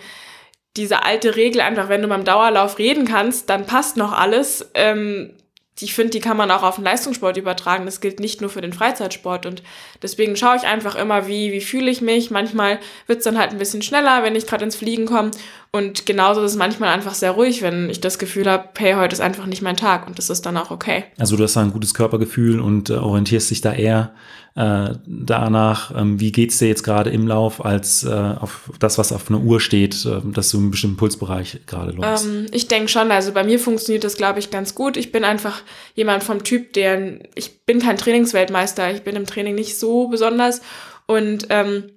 diese 0.77 1.03
alte 1.03 1.35
Regel 1.35 1.63
einfach, 1.63 1.89
wenn 1.89 2.03
du 2.03 2.07
beim 2.07 2.25
Dauerlauf 2.25 2.79
reden 2.79 3.07
kannst, 3.07 3.51
dann 3.51 3.67
passt 3.67 3.97
noch 3.97 4.13
alles. 4.13 4.71
Ähm, 4.75 5.35
ich 5.81 5.95
finde, 5.95 6.11
die 6.11 6.21
kann 6.21 6.37
man 6.37 6.51
auch 6.51 6.63
auf 6.63 6.77
den 6.77 6.85
Leistungssport 6.85 7.37
übertragen. 7.37 7.85
Das 7.87 8.01
gilt 8.01 8.21
nicht 8.21 8.41
nur 8.41 8.51
für 8.51 8.61
den 8.61 8.73
Freizeitsport. 8.73 9.47
Und 9.47 9.63
deswegen 10.03 10.37
schaue 10.37 10.57
ich 10.57 10.65
einfach 10.65 10.97
immer, 10.97 11.27
wie, 11.29 11.53
wie 11.53 11.61
fühle 11.61 11.91
ich 11.91 12.01
mich. 12.01 12.31
Manchmal 12.31 12.79
wird 13.07 13.19
es 13.19 13.25
dann 13.25 13.39
halt 13.39 13.53
ein 13.53 13.59
bisschen 13.59 13.83
schneller, 13.83 14.23
wenn 14.23 14.35
ich 14.35 14.47
gerade 14.47 14.65
ins 14.65 14.77
Fliegen 14.77 15.07
komme. 15.07 15.31
Und 15.71 16.07
genauso 16.07 16.43
ist 16.43 16.53
es 16.53 16.59
manchmal 16.59 16.91
einfach 16.91 17.15
sehr 17.15 17.33
ruhig, 17.33 17.63
wenn 17.63 17.91
ich 17.91 18.01
das 18.01 18.19
Gefühl 18.19 18.51
habe, 18.51 18.69
hey, 18.79 18.95
heute 18.95 19.13
ist 19.13 19.21
einfach 19.21 19.47
nicht 19.47 19.63
mein 19.63 19.77
Tag. 19.77 20.07
Und 20.07 20.19
das 20.19 20.31
ist 20.31 20.47
dann 20.47 20.57
auch 20.57 20.71
okay. 20.71 21.05
Also 21.19 21.37
du 21.37 21.45
hast 21.45 21.57
da 21.57 21.61
ein 21.61 21.73
gutes 21.73 21.95
Körpergefühl 21.95 22.61
und 22.61 22.91
äh, 22.91 22.95
orientierst 22.95 23.51
dich 23.51 23.61
da 23.61 23.73
eher 23.73 24.13
äh, 24.59 24.97
danach, 25.07 25.93
ähm, 25.97 26.19
wie 26.19 26.33
geht's 26.33 26.59
dir 26.59 26.67
jetzt 26.67 26.83
gerade 26.83 27.11
im 27.11 27.29
Lauf, 27.29 27.65
als 27.65 28.03
äh, 28.03 28.09
auf 28.09 28.71
das, 28.81 28.99
was 28.99 29.13
auf 29.13 29.31
einer 29.31 29.39
Uhr 29.39 29.61
steht, 29.61 30.05
äh, 30.05 30.21
dass 30.33 30.51
du 30.51 30.59
einen 30.59 30.73
bestimmten 30.73 30.97
Pulsbereich 30.97 31.61
gerade 31.67 31.93
läufst? 31.93 32.27
Ähm, 32.27 32.47
ich 32.51 32.67
denke 32.67 32.89
schon, 32.89 33.13
also 33.13 33.31
bei 33.31 33.45
mir 33.45 33.61
funktioniert 33.61 34.03
das, 34.03 34.17
glaube 34.17 34.41
ich, 34.41 34.51
ganz 34.51 34.75
gut. 34.75 34.97
Ich 34.97 35.13
bin 35.13 35.23
einfach 35.23 35.63
jemand 35.95 36.25
vom 36.25 36.43
Typ, 36.43 36.73
der, 36.73 37.21
ich 37.37 37.65
bin 37.67 37.79
kein 37.79 37.97
Trainingsweltmeister, 37.97 38.93
ich 38.93 39.03
bin 39.03 39.15
im 39.15 39.27
Training 39.27 39.55
nicht 39.55 39.79
so 39.79 40.09
besonders 40.09 40.61
und 41.07 41.47
ähm, 41.51 41.93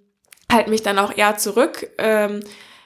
halte 0.51 0.69
mich 0.69 0.83
dann 0.83 0.99
auch 0.99 1.17
eher 1.17 1.37
zurück. 1.37 1.89
Ähm, 1.97 2.41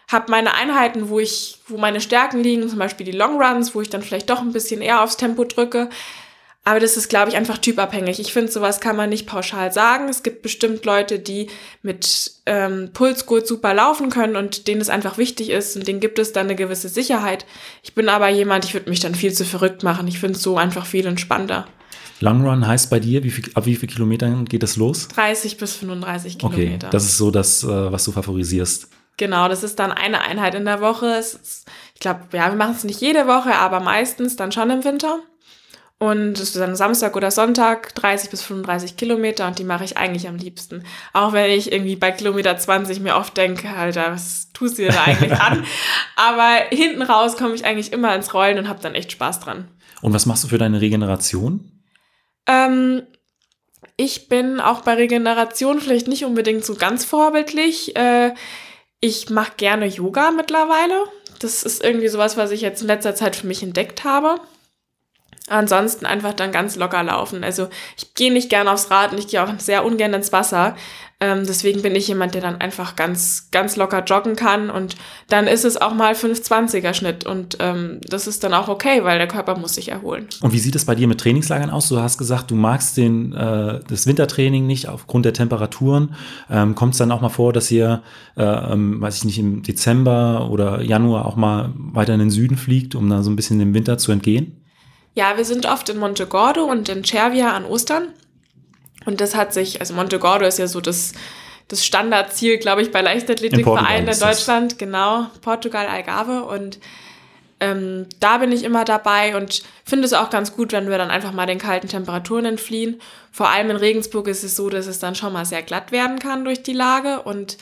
habe 0.10 0.32
meine 0.32 0.54
Einheiten, 0.54 1.10
wo 1.10 1.20
ich, 1.20 1.60
wo 1.68 1.76
meine 1.76 2.00
Stärken 2.00 2.42
liegen, 2.42 2.70
zum 2.70 2.80
Beispiel 2.80 3.06
die 3.06 3.12
Long 3.12 3.42
Runs, 3.42 3.76
wo 3.76 3.82
ich 3.82 3.90
dann 3.90 4.04
vielleicht 4.04 4.30
doch 4.30 4.40
ein 4.40 4.54
bisschen 4.54 4.82
eher 4.82 5.04
aufs 5.04 5.18
Tempo 5.18 5.44
drücke. 5.44 5.90
Aber 6.68 6.80
das 6.80 6.98
ist, 6.98 7.10
glaube 7.10 7.30
ich, 7.30 7.38
einfach 7.38 7.60
typabhängig. 7.60 8.20
Ich 8.20 8.34
finde, 8.34 8.52
sowas 8.52 8.80
kann 8.80 8.96
man 8.96 9.10
nicht 9.10 9.28
pauschal 9.28 9.72
sagen. 9.72 10.10
Es 10.10 10.24
gibt 10.24 10.42
bestimmt 10.42 10.84
Leute, 10.84 11.20
die 11.20 11.48
mit 11.84 12.32
ähm, 12.48 12.90
Pulsgurt 12.92 13.46
super 13.46 13.76
laufen 13.76 14.10
können 14.10 14.36
und 14.36 14.68
denen 14.68 14.82
es 14.82 14.90
einfach 14.90 15.20
wichtig 15.20 15.52
ist 15.52 15.76
und 15.76 15.88
denen 15.88 16.00
gibt 16.00 16.18
es 16.18 16.34
dann 16.34 16.48
eine 16.48 16.56
gewisse 16.56 16.90
Sicherheit. 16.90 17.46
Ich 17.84 17.94
bin 17.94 18.10
aber 18.10 18.30
jemand, 18.30 18.66
ich 18.66 18.74
würde 18.74 18.90
mich 18.90 19.00
dann 19.00 19.14
viel 19.14 19.32
zu 19.32 19.46
verrückt 19.46 19.84
machen. 19.84 20.08
Ich 20.08 20.20
finde 20.20 20.38
es 20.38 20.42
so 20.42 20.58
einfach 20.58 20.88
viel 20.88 21.06
entspannter. 21.06 21.68
Long 22.20 22.44
Run 22.44 22.66
heißt 22.66 22.90
bei 22.90 23.00
dir, 23.00 23.24
wie 23.24 23.30
viel, 23.30 23.52
ab 23.54 23.68
wie 23.68 23.76
viel 23.76 23.90
Kilometern 23.90 24.46
geht 24.46 24.64
das 24.64 24.76
los? 24.76 25.08
30 25.10 25.58
bis 25.58 25.76
35 25.76 26.40
Kilometer. 26.40 26.64
Okay, 26.64 26.88
das 26.90 27.04
ist 27.04 27.18
so 27.18 27.30
das, 27.30 27.64
äh, 27.64 27.68
was 27.68 28.06
du 28.06 28.12
favorisierst. 28.12 28.88
Genau, 29.18 29.48
das 29.48 29.62
ist 29.62 29.78
dann 29.78 29.92
eine 29.92 30.22
Einheit 30.22 30.56
in 30.56 30.66
der 30.66 30.82
Woche. 30.82 31.08
Ist, 31.18 31.66
ich 31.94 32.00
glaube, 32.00 32.22
ja, 32.34 32.50
wir 32.50 32.56
machen 32.56 32.76
es 32.76 32.84
nicht 32.84 33.02
jede 33.02 33.28
Woche, 33.28 33.54
aber 33.54 33.82
meistens 33.82 34.36
dann 34.36 34.52
schon 34.52 34.72
im 34.72 34.84
Winter. 34.84 35.20
Und 35.98 36.34
es 36.34 36.50
ist 36.50 36.58
dann 36.58 36.76
Samstag 36.76 37.16
oder 37.16 37.32
Sonntag, 37.32 37.96
30 37.96 38.30
bis 38.30 38.42
35 38.42 38.98
Kilometer 38.98 39.48
und 39.48 39.60
die 39.60 39.64
mache 39.64 39.86
ich 39.86 39.96
eigentlich 39.96 40.28
am 40.28 40.36
liebsten. 40.36 40.84
Auch 41.14 41.32
wenn 41.32 41.50
ich 41.50 41.72
irgendwie 41.72 41.96
bei 41.96 42.12
Kilometer 42.12 42.58
20 42.58 43.00
mir 43.00 43.16
oft 43.16 43.38
denke, 43.38 43.70
Alter, 43.70 44.12
was 44.12 44.52
tust 44.52 44.78
du 44.78 44.84
dir 44.84 44.92
da 44.92 45.04
eigentlich 45.06 45.32
an? 45.40 45.66
Aber 46.18 46.66
hinten 46.70 47.02
raus 47.02 47.38
komme 47.38 47.56
ich 47.56 47.64
eigentlich 47.64 47.94
immer 47.94 48.14
ins 48.14 48.34
Rollen 48.34 48.58
und 48.58 48.68
habe 48.68 48.82
dann 48.82 48.94
echt 48.94 49.14
Spaß 49.14 49.40
dran. 49.40 49.70
Und 50.02 50.14
was 50.14 50.26
machst 50.26 50.44
du 50.44 50.50
für 50.50 50.58
deine 50.58 50.82
Regeneration? 50.82 51.72
Ähm, 52.46 53.04
ich 53.96 54.28
bin 54.28 54.60
auch 54.60 54.82
bei 54.82 54.96
Regeneration 54.96 55.80
vielleicht 55.80 56.10
nicht 56.10 56.26
unbedingt 56.26 56.66
so 56.66 56.76
ganz 56.76 57.06
vorbildlich. 57.06 57.96
Äh, 57.96 58.34
ich 59.00 59.30
mache 59.30 59.54
gerne 59.56 59.86
Yoga 59.86 60.32
mittlerweile. 60.32 61.06
Das 61.40 61.64
ist 61.64 61.84
irgendwie 61.84 62.10
sowas, 62.10 62.36
was 62.36 62.52
ich 62.52 62.62
jetzt 62.62 62.82
in 62.82 62.88
letzter 62.88 63.16
Zeit 63.16 63.38
für 63.38 63.48
mich 63.48 63.64
entdeckt 63.64 64.04
habe. 64.04 64.42
Ansonsten 65.48 66.08
einfach 66.08 66.34
dann 66.34 66.52
ganz 66.52 66.76
locker 66.76 67.04
laufen. 67.04 67.44
Also 67.44 67.68
ich 67.98 68.16
gehe 68.16 68.34
nicht 68.34 68.50
gerne 68.50 68.72
aufs 68.72 68.90
Rad 68.90 69.12
und 69.12 69.20
ich 69.20 69.28
gehe 69.28 69.44
auch 69.44 69.60
sehr 69.60 69.86
ungern 69.86 70.14
ins 70.14 70.32
Wasser. 70.34 70.76
Ähm, 71.22 71.44
deswegen 71.48 71.82
bin 71.82 71.96
ich 71.96 72.08
jemand, 72.08 72.34
der 72.34 72.42
dann 72.42 72.60
einfach 72.60 72.96
ganz, 72.96 73.50
ganz 73.52 73.78
locker 73.78 74.04
joggen 74.04 74.36
kann 74.36 74.70
und 74.70 74.96
dann 75.30 75.48
ist 75.48 75.64
es 75.64 75.78
auch 75.78 75.94
mal 75.94 76.14
520er 76.14 76.94
Schnitt 76.94 77.26
und 77.26 77.58
ähm, 77.62 78.02
das 78.10 78.28
ist 78.28 78.44
dann 78.44 78.54
auch 78.54 78.68
okay, 78.68 79.04
weil 79.04 79.18
der 79.18 79.28
Körper 79.28 79.58
muss 79.58 79.76
sich 79.76 79.90
erholen. 79.90 80.28
Und 80.42 80.52
wie 80.52 80.60
sieht 80.60 80.76
es 80.76 80.84
bei 80.84 80.94
dir 80.94 81.08
mit 81.08 81.22
Trainingslagern 81.22 81.70
aus? 81.70 81.88
Du 81.88 82.00
hast 82.00 82.18
gesagt, 82.18 82.52
du 82.52 82.56
magst 82.56 82.98
den, 82.98 83.32
äh, 83.32 83.80
das 83.88 84.08
Wintertraining 84.08 84.68
nicht 84.68 84.90
aufgrund 84.90 85.24
der 85.24 85.34
Temperaturen. 85.34 86.16
Ähm, 86.50 86.76
Kommt 86.76 86.94
es 86.94 86.98
dann 86.98 87.12
auch 87.12 87.22
mal 87.22 87.30
vor, 87.30 87.54
dass 87.54 87.72
ihr, 87.72 88.04
äh, 88.36 88.44
ähm, 88.44 89.00
weiß 89.00 89.16
ich 89.18 89.24
nicht, 89.24 89.40
im 89.40 89.64
Dezember 89.64 90.50
oder 90.50 90.82
Januar 90.82 91.26
auch 91.26 91.38
mal 91.38 91.72
weiter 91.76 92.14
in 92.14 92.20
den 92.20 92.30
Süden 92.32 92.58
fliegt, 92.58 92.94
um 92.94 93.10
da 93.10 93.24
so 93.24 93.30
ein 93.30 93.38
bisschen 93.38 93.60
dem 93.60 93.74
Winter 93.74 93.98
zu 93.98 94.12
entgehen? 94.12 94.65
Ja, 95.16 95.38
wir 95.38 95.46
sind 95.46 95.66
oft 95.66 95.90
in 95.90 95.98
Monte 95.98 96.28
Gordo 96.28 96.66
und 96.66 96.90
in 96.90 97.04
Cervia 97.04 97.54
an 97.54 97.66
Ostern. 97.66 98.10
Und 99.06 99.22
das 99.22 99.34
hat 99.34 99.54
sich, 99.54 99.80
also 99.80 99.94
Monte 99.94 100.20
Gordo 100.20 100.46
ist 100.46 100.60
ja 100.60 100.68
so 100.68 100.82
das, 100.82 101.14
das 101.70 101.86
Standardziel, 101.86 102.58
glaube 102.58 102.82
ich, 102.82 102.92
bei 102.92 103.02
Leichtathletikvereinen 103.02 104.08
in, 104.08 104.14
in 104.14 104.20
Deutschland. 104.20 104.78
Genau, 104.78 105.28
Portugal, 105.42 105.88
Algarve. 105.88 106.44
Und 106.44 106.80
ähm, 107.62 108.08
da 108.20 108.40
bin 108.40 108.52
ich 108.52 108.64
immer 108.64 108.84
dabei 108.84 109.38
und 109.38 109.64
finde 109.86 110.06
es 110.06 110.14
auch 110.14 110.30
ganz 110.30 110.54
gut, 110.54 110.74
wenn 110.74 110.90
wir 110.90 110.98
dann 110.98 111.12
einfach 111.12 111.32
mal 111.32 111.46
den 111.46 111.60
kalten 111.60 111.88
Temperaturen 111.88 112.46
entfliehen. 112.46 113.00
Vor 113.32 113.50
allem 113.50 113.70
in 113.70 113.78
Regensburg 113.78 114.28
ist 114.28 114.44
es 114.44 114.58
so, 114.58 114.70
dass 114.70 114.86
es 114.86 115.00
dann 115.00 115.16
schon 115.16 115.32
mal 115.32 115.46
sehr 115.46 115.64
glatt 115.64 115.94
werden 115.94 116.20
kann 116.20 116.44
durch 116.44 116.62
die 116.62 116.74
Lage 116.74 117.22
und 117.22 117.58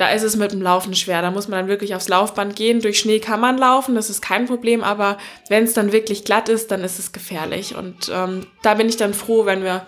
da 0.00 0.08
ist 0.08 0.22
es 0.22 0.34
mit 0.34 0.52
dem 0.52 0.62
Laufen 0.62 0.94
schwer. 0.94 1.20
Da 1.20 1.30
muss 1.30 1.46
man 1.46 1.58
dann 1.58 1.68
wirklich 1.68 1.94
aufs 1.94 2.08
Laufband 2.08 2.56
gehen. 2.56 2.80
Durch 2.80 2.98
Schnee 2.98 3.18
kann 3.18 3.38
man 3.38 3.58
laufen, 3.58 3.94
das 3.94 4.08
ist 4.08 4.22
kein 4.22 4.46
Problem, 4.46 4.82
aber 4.82 5.18
wenn 5.50 5.64
es 5.64 5.74
dann 5.74 5.92
wirklich 5.92 6.24
glatt 6.24 6.48
ist, 6.48 6.70
dann 6.70 6.82
ist 6.82 6.98
es 6.98 7.12
gefährlich. 7.12 7.74
Und 7.76 8.10
ähm, 8.12 8.46
da 8.62 8.74
bin 8.74 8.88
ich 8.88 8.96
dann 8.96 9.12
froh, 9.12 9.44
wenn 9.44 9.62
wir 9.62 9.86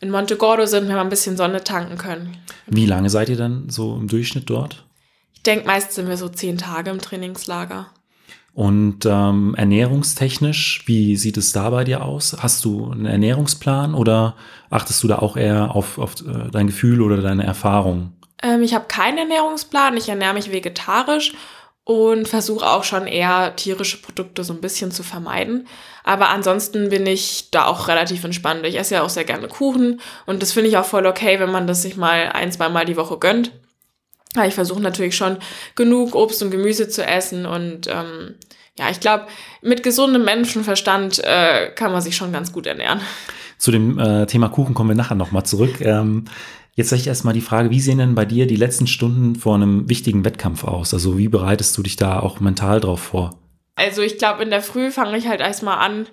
in 0.00 0.10
Monte 0.10 0.36
Gordo 0.36 0.64
sind, 0.64 0.88
wenn 0.88 0.94
wir 0.94 1.00
ein 1.02 1.10
bisschen 1.10 1.36
Sonne 1.36 1.62
tanken 1.62 1.98
können. 1.98 2.38
Wie 2.66 2.86
lange 2.86 3.10
seid 3.10 3.28
ihr 3.28 3.36
dann 3.36 3.68
so 3.68 3.96
im 3.96 4.08
Durchschnitt 4.08 4.48
dort? 4.48 4.86
Ich 5.34 5.42
denke, 5.42 5.66
meist 5.66 5.92
sind 5.92 6.08
wir 6.08 6.16
so 6.16 6.30
zehn 6.30 6.56
Tage 6.56 6.90
im 6.90 6.98
Trainingslager. 6.98 7.88
Und 8.54 9.04
ähm, 9.04 9.54
ernährungstechnisch, 9.56 10.84
wie 10.86 11.16
sieht 11.16 11.36
es 11.36 11.52
da 11.52 11.68
bei 11.68 11.84
dir 11.84 12.02
aus? 12.02 12.34
Hast 12.38 12.64
du 12.64 12.90
einen 12.90 13.04
Ernährungsplan 13.04 13.94
oder 13.94 14.36
achtest 14.70 15.02
du 15.02 15.08
da 15.08 15.18
auch 15.18 15.36
eher 15.36 15.74
auf, 15.76 15.98
auf 15.98 16.14
äh, 16.26 16.50
dein 16.50 16.66
Gefühl 16.66 17.02
oder 17.02 17.18
deine 17.18 17.44
Erfahrung? 17.44 18.12
Ähm, 18.42 18.62
ich 18.62 18.74
habe 18.74 18.86
keinen 18.86 19.18
Ernährungsplan. 19.18 19.96
Ich 19.96 20.08
ernähre 20.08 20.34
mich 20.34 20.52
vegetarisch 20.52 21.32
und 21.84 22.28
versuche 22.28 22.66
auch 22.66 22.84
schon 22.84 23.06
eher 23.06 23.56
tierische 23.56 24.00
Produkte 24.00 24.44
so 24.44 24.52
ein 24.52 24.60
bisschen 24.60 24.92
zu 24.92 25.02
vermeiden. 25.02 25.66
Aber 26.04 26.28
ansonsten 26.28 26.88
bin 26.90 27.06
ich 27.06 27.50
da 27.50 27.66
auch 27.66 27.88
relativ 27.88 28.22
entspannt. 28.24 28.64
Ich 28.64 28.78
esse 28.78 28.94
ja 28.94 29.02
auch 29.02 29.08
sehr 29.08 29.24
gerne 29.24 29.48
Kuchen 29.48 30.00
und 30.26 30.42
das 30.42 30.52
finde 30.52 30.68
ich 30.68 30.76
auch 30.76 30.84
voll 30.84 31.06
okay, 31.06 31.40
wenn 31.40 31.50
man 31.50 31.66
das 31.66 31.82
sich 31.82 31.96
mal 31.96 32.30
ein, 32.32 32.52
zweimal 32.52 32.84
die 32.84 32.96
Woche 32.96 33.18
gönnt. 33.18 33.52
Aber 34.36 34.46
ich 34.46 34.54
versuche 34.54 34.80
natürlich 34.80 35.16
schon 35.16 35.38
genug 35.74 36.14
Obst 36.14 36.42
und 36.42 36.50
Gemüse 36.50 36.88
zu 36.88 37.04
essen 37.04 37.46
und 37.46 37.88
ähm, 37.88 38.36
ja, 38.78 38.88
ich 38.88 39.00
glaube, 39.00 39.26
mit 39.60 39.82
gesundem 39.82 40.24
Menschenverstand 40.24 41.22
äh, 41.24 41.70
kann 41.74 41.92
man 41.92 42.00
sich 42.00 42.16
schon 42.16 42.32
ganz 42.32 42.52
gut 42.52 42.66
ernähren. 42.66 43.00
Zu 43.58 43.72
dem 43.72 43.98
äh, 43.98 44.26
Thema 44.26 44.48
Kuchen 44.48 44.74
kommen 44.74 44.90
wir 44.90 44.96
nachher 44.96 45.16
nochmal 45.16 45.44
zurück. 45.44 45.80
Ähm, 45.80 46.24
Jetzt 46.80 46.88
sage 46.88 47.02
ich 47.02 47.08
erstmal 47.08 47.34
die 47.34 47.42
Frage, 47.42 47.68
wie 47.68 47.78
sehen 47.78 47.98
denn 47.98 48.14
bei 48.14 48.24
dir 48.24 48.46
die 48.46 48.56
letzten 48.56 48.86
Stunden 48.86 49.36
vor 49.36 49.54
einem 49.54 49.86
wichtigen 49.90 50.24
Wettkampf 50.24 50.64
aus? 50.64 50.94
Also 50.94 51.18
wie 51.18 51.28
bereitest 51.28 51.76
du 51.76 51.82
dich 51.82 51.96
da 51.96 52.20
auch 52.20 52.40
mental 52.40 52.80
drauf 52.80 53.00
vor? 53.00 53.38
Also 53.76 54.00
ich 54.00 54.16
glaube, 54.16 54.42
in 54.42 54.48
der 54.48 54.62
Früh 54.62 54.90
fange 54.90 55.18
ich 55.18 55.28
halt 55.28 55.42
erstmal 55.42 55.76
an. 55.76 56.06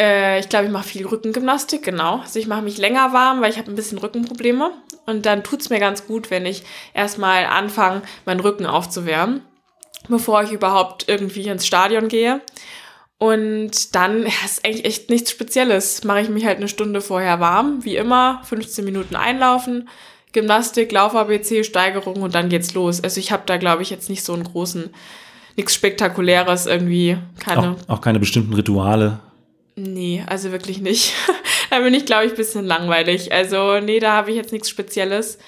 Äh, 0.00 0.40
ich 0.40 0.48
glaube, 0.48 0.64
ich 0.64 0.70
mache 0.70 0.88
viel 0.88 1.06
Rückengymnastik, 1.06 1.82
genau. 1.82 2.20
Also 2.20 2.38
ich 2.38 2.46
mache 2.46 2.62
mich 2.62 2.78
länger 2.78 3.12
warm, 3.12 3.42
weil 3.42 3.50
ich 3.50 3.58
habe 3.58 3.70
ein 3.70 3.74
bisschen 3.74 3.98
Rückenprobleme. 3.98 4.70
Und 5.04 5.26
dann 5.26 5.44
tut's 5.44 5.68
mir 5.68 5.80
ganz 5.80 6.06
gut, 6.06 6.30
wenn 6.30 6.46
ich 6.46 6.62
erstmal 6.94 7.44
anfange, 7.44 8.00
meinen 8.24 8.40
Rücken 8.40 8.64
aufzuwärmen, 8.64 9.42
bevor 10.08 10.44
ich 10.44 10.52
überhaupt 10.52 11.10
irgendwie 11.10 11.46
ins 11.46 11.66
Stadion 11.66 12.08
gehe. 12.08 12.40
Und 13.18 13.94
dann 13.94 14.22
ja, 14.26 14.32
ist 14.44 14.64
eigentlich 14.64 14.84
echt 14.84 15.10
nichts 15.10 15.30
Spezielles. 15.30 16.04
Mache 16.04 16.20
ich 16.20 16.28
mich 16.28 16.44
halt 16.44 16.58
eine 16.58 16.68
Stunde 16.68 17.00
vorher 17.00 17.40
warm, 17.40 17.84
wie 17.84 17.96
immer, 17.96 18.42
15 18.44 18.84
Minuten 18.84 19.16
einlaufen, 19.16 19.88
Gymnastik, 20.32 20.90
Lauf-ABC, 20.92 21.64
Steigerung 21.64 22.22
und 22.22 22.34
dann 22.34 22.48
geht's 22.48 22.74
los. 22.74 23.02
Also 23.02 23.20
ich 23.20 23.32
habe 23.32 23.44
da, 23.46 23.56
glaube 23.56 23.82
ich, 23.82 23.90
jetzt 23.90 24.10
nicht 24.10 24.24
so 24.24 24.34
einen 24.34 24.44
großen, 24.44 24.90
nichts 25.56 25.74
Spektakuläres 25.74 26.66
irgendwie. 26.66 27.18
Keine. 27.38 27.76
Auch, 27.88 27.96
auch 27.96 28.00
keine 28.00 28.18
bestimmten 28.18 28.54
Rituale. 28.54 29.20
Nee, 29.76 30.24
also 30.26 30.52
wirklich 30.52 30.80
nicht. 30.80 31.14
da 31.70 31.80
bin 31.80 31.94
ich, 31.94 32.06
glaube 32.06 32.26
ich, 32.26 32.32
ein 32.32 32.36
bisschen 32.36 32.64
langweilig. 32.64 33.32
Also, 33.32 33.80
nee, 33.80 34.00
da 34.00 34.12
habe 34.12 34.30
ich 34.30 34.36
jetzt 34.36 34.52
nichts 34.52 34.68
Spezielles. 34.68 35.38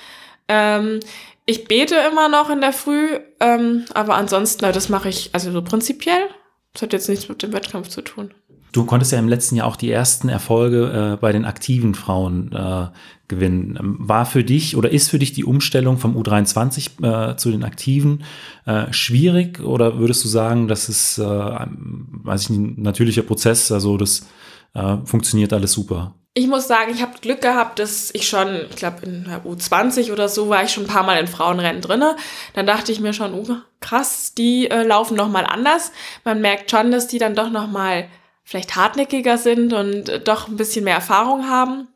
Ähm, 0.48 1.00
ich 1.46 1.64
bete 1.66 1.96
immer 2.10 2.28
noch 2.28 2.50
in 2.50 2.60
der 2.60 2.72
Früh, 2.72 3.18
ähm, 3.40 3.84
aber 3.94 4.14
ansonsten, 4.14 4.72
das 4.72 4.88
mache 4.88 5.08
ich, 5.08 5.30
also 5.32 5.52
so 5.52 5.62
prinzipiell 5.62 6.28
das 6.76 6.82
hat 6.82 6.92
jetzt 6.92 7.08
nichts 7.08 7.28
mit 7.30 7.42
dem 7.42 7.54
Wettkampf 7.54 7.88
zu 7.88 8.02
tun. 8.02 8.34
Du 8.72 8.84
konntest 8.84 9.10
ja 9.10 9.18
im 9.18 9.28
letzten 9.28 9.56
Jahr 9.56 9.66
auch 9.66 9.76
die 9.76 9.90
ersten 9.90 10.28
Erfolge 10.28 11.14
äh, 11.14 11.16
bei 11.16 11.32
den 11.32 11.46
aktiven 11.46 11.94
Frauen 11.94 12.52
äh, 12.52 12.88
gewinnen. 13.28 13.78
Ähm, 13.80 13.96
war 13.98 14.26
für 14.26 14.44
dich 14.44 14.76
oder 14.76 14.90
ist 14.90 15.08
für 15.08 15.18
dich 15.18 15.32
die 15.32 15.44
Umstellung 15.44 15.96
vom 15.96 16.14
U23 16.14 17.30
äh, 17.32 17.36
zu 17.38 17.50
den 17.50 17.64
Aktiven 17.64 18.24
äh, 18.66 18.92
schwierig 18.92 19.60
oder 19.60 19.98
würdest 19.98 20.22
du 20.24 20.28
sagen, 20.28 20.68
dass 20.68 20.90
es, 20.90 21.16
äh, 21.16 21.24
weiß 21.24 22.42
ich, 22.42 22.50
ein 22.50 22.82
natürlicher 22.82 23.22
Prozess, 23.22 23.72
also 23.72 23.96
das 23.96 24.26
äh, 24.74 24.98
funktioniert 25.06 25.54
alles 25.54 25.72
super? 25.72 26.14
Ich 26.38 26.48
muss 26.48 26.68
sagen, 26.68 26.92
ich 26.92 27.00
habe 27.00 27.18
Glück 27.18 27.40
gehabt, 27.40 27.78
dass 27.78 28.10
ich 28.12 28.28
schon, 28.28 28.66
ich 28.68 28.76
glaube 28.76 29.06
in 29.06 29.24
der 29.24 29.46
U20 29.46 30.12
oder 30.12 30.28
so 30.28 30.50
war 30.50 30.62
ich 30.62 30.70
schon 30.70 30.84
ein 30.84 30.86
paar 30.86 31.02
Mal 31.02 31.18
in 31.18 31.28
Frauenrennen 31.28 31.80
drinne. 31.80 32.14
Dann 32.52 32.66
dachte 32.66 32.92
ich 32.92 33.00
mir 33.00 33.14
schon, 33.14 33.32
oh, 33.32 33.56
krass, 33.80 34.34
die 34.34 34.70
äh, 34.70 34.82
laufen 34.82 35.16
noch 35.16 35.30
mal 35.30 35.46
anders. 35.46 35.92
Man 36.24 36.42
merkt 36.42 36.70
schon, 36.70 36.90
dass 36.90 37.06
die 37.06 37.16
dann 37.16 37.34
doch 37.34 37.48
noch 37.48 37.68
mal 37.68 38.10
vielleicht 38.44 38.76
hartnäckiger 38.76 39.38
sind 39.38 39.72
und 39.72 40.10
äh, 40.10 40.20
doch 40.20 40.46
ein 40.46 40.58
bisschen 40.58 40.84
mehr 40.84 40.96
Erfahrung 40.96 41.48
haben. 41.48 41.88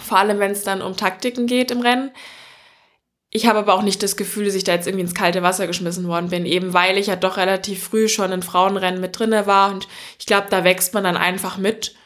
Vor 0.00 0.18
allem, 0.18 0.38
wenn 0.38 0.52
es 0.52 0.62
dann 0.62 0.80
um 0.80 0.96
Taktiken 0.96 1.48
geht 1.48 1.72
im 1.72 1.80
Rennen. 1.80 2.12
Ich 3.30 3.48
habe 3.48 3.58
aber 3.58 3.74
auch 3.74 3.82
nicht 3.82 4.04
das 4.04 4.16
Gefühl, 4.16 4.44
dass 4.44 4.54
ich 4.54 4.62
da 4.62 4.70
jetzt 4.70 4.86
irgendwie 4.86 5.02
ins 5.02 5.16
kalte 5.16 5.42
Wasser 5.42 5.66
geschmissen 5.66 6.06
worden 6.06 6.30
bin, 6.30 6.46
eben 6.46 6.74
weil 6.74 6.96
ich 6.96 7.08
ja 7.08 7.16
doch 7.16 7.38
relativ 7.38 7.82
früh 7.82 8.06
schon 8.06 8.30
in 8.30 8.44
Frauenrennen 8.44 9.00
mit 9.00 9.18
drinne 9.18 9.48
war 9.48 9.72
und 9.72 9.88
ich 10.20 10.26
glaube, 10.26 10.46
da 10.48 10.62
wächst 10.62 10.94
man 10.94 11.02
dann 11.02 11.16
einfach 11.16 11.58
mit 11.58 11.96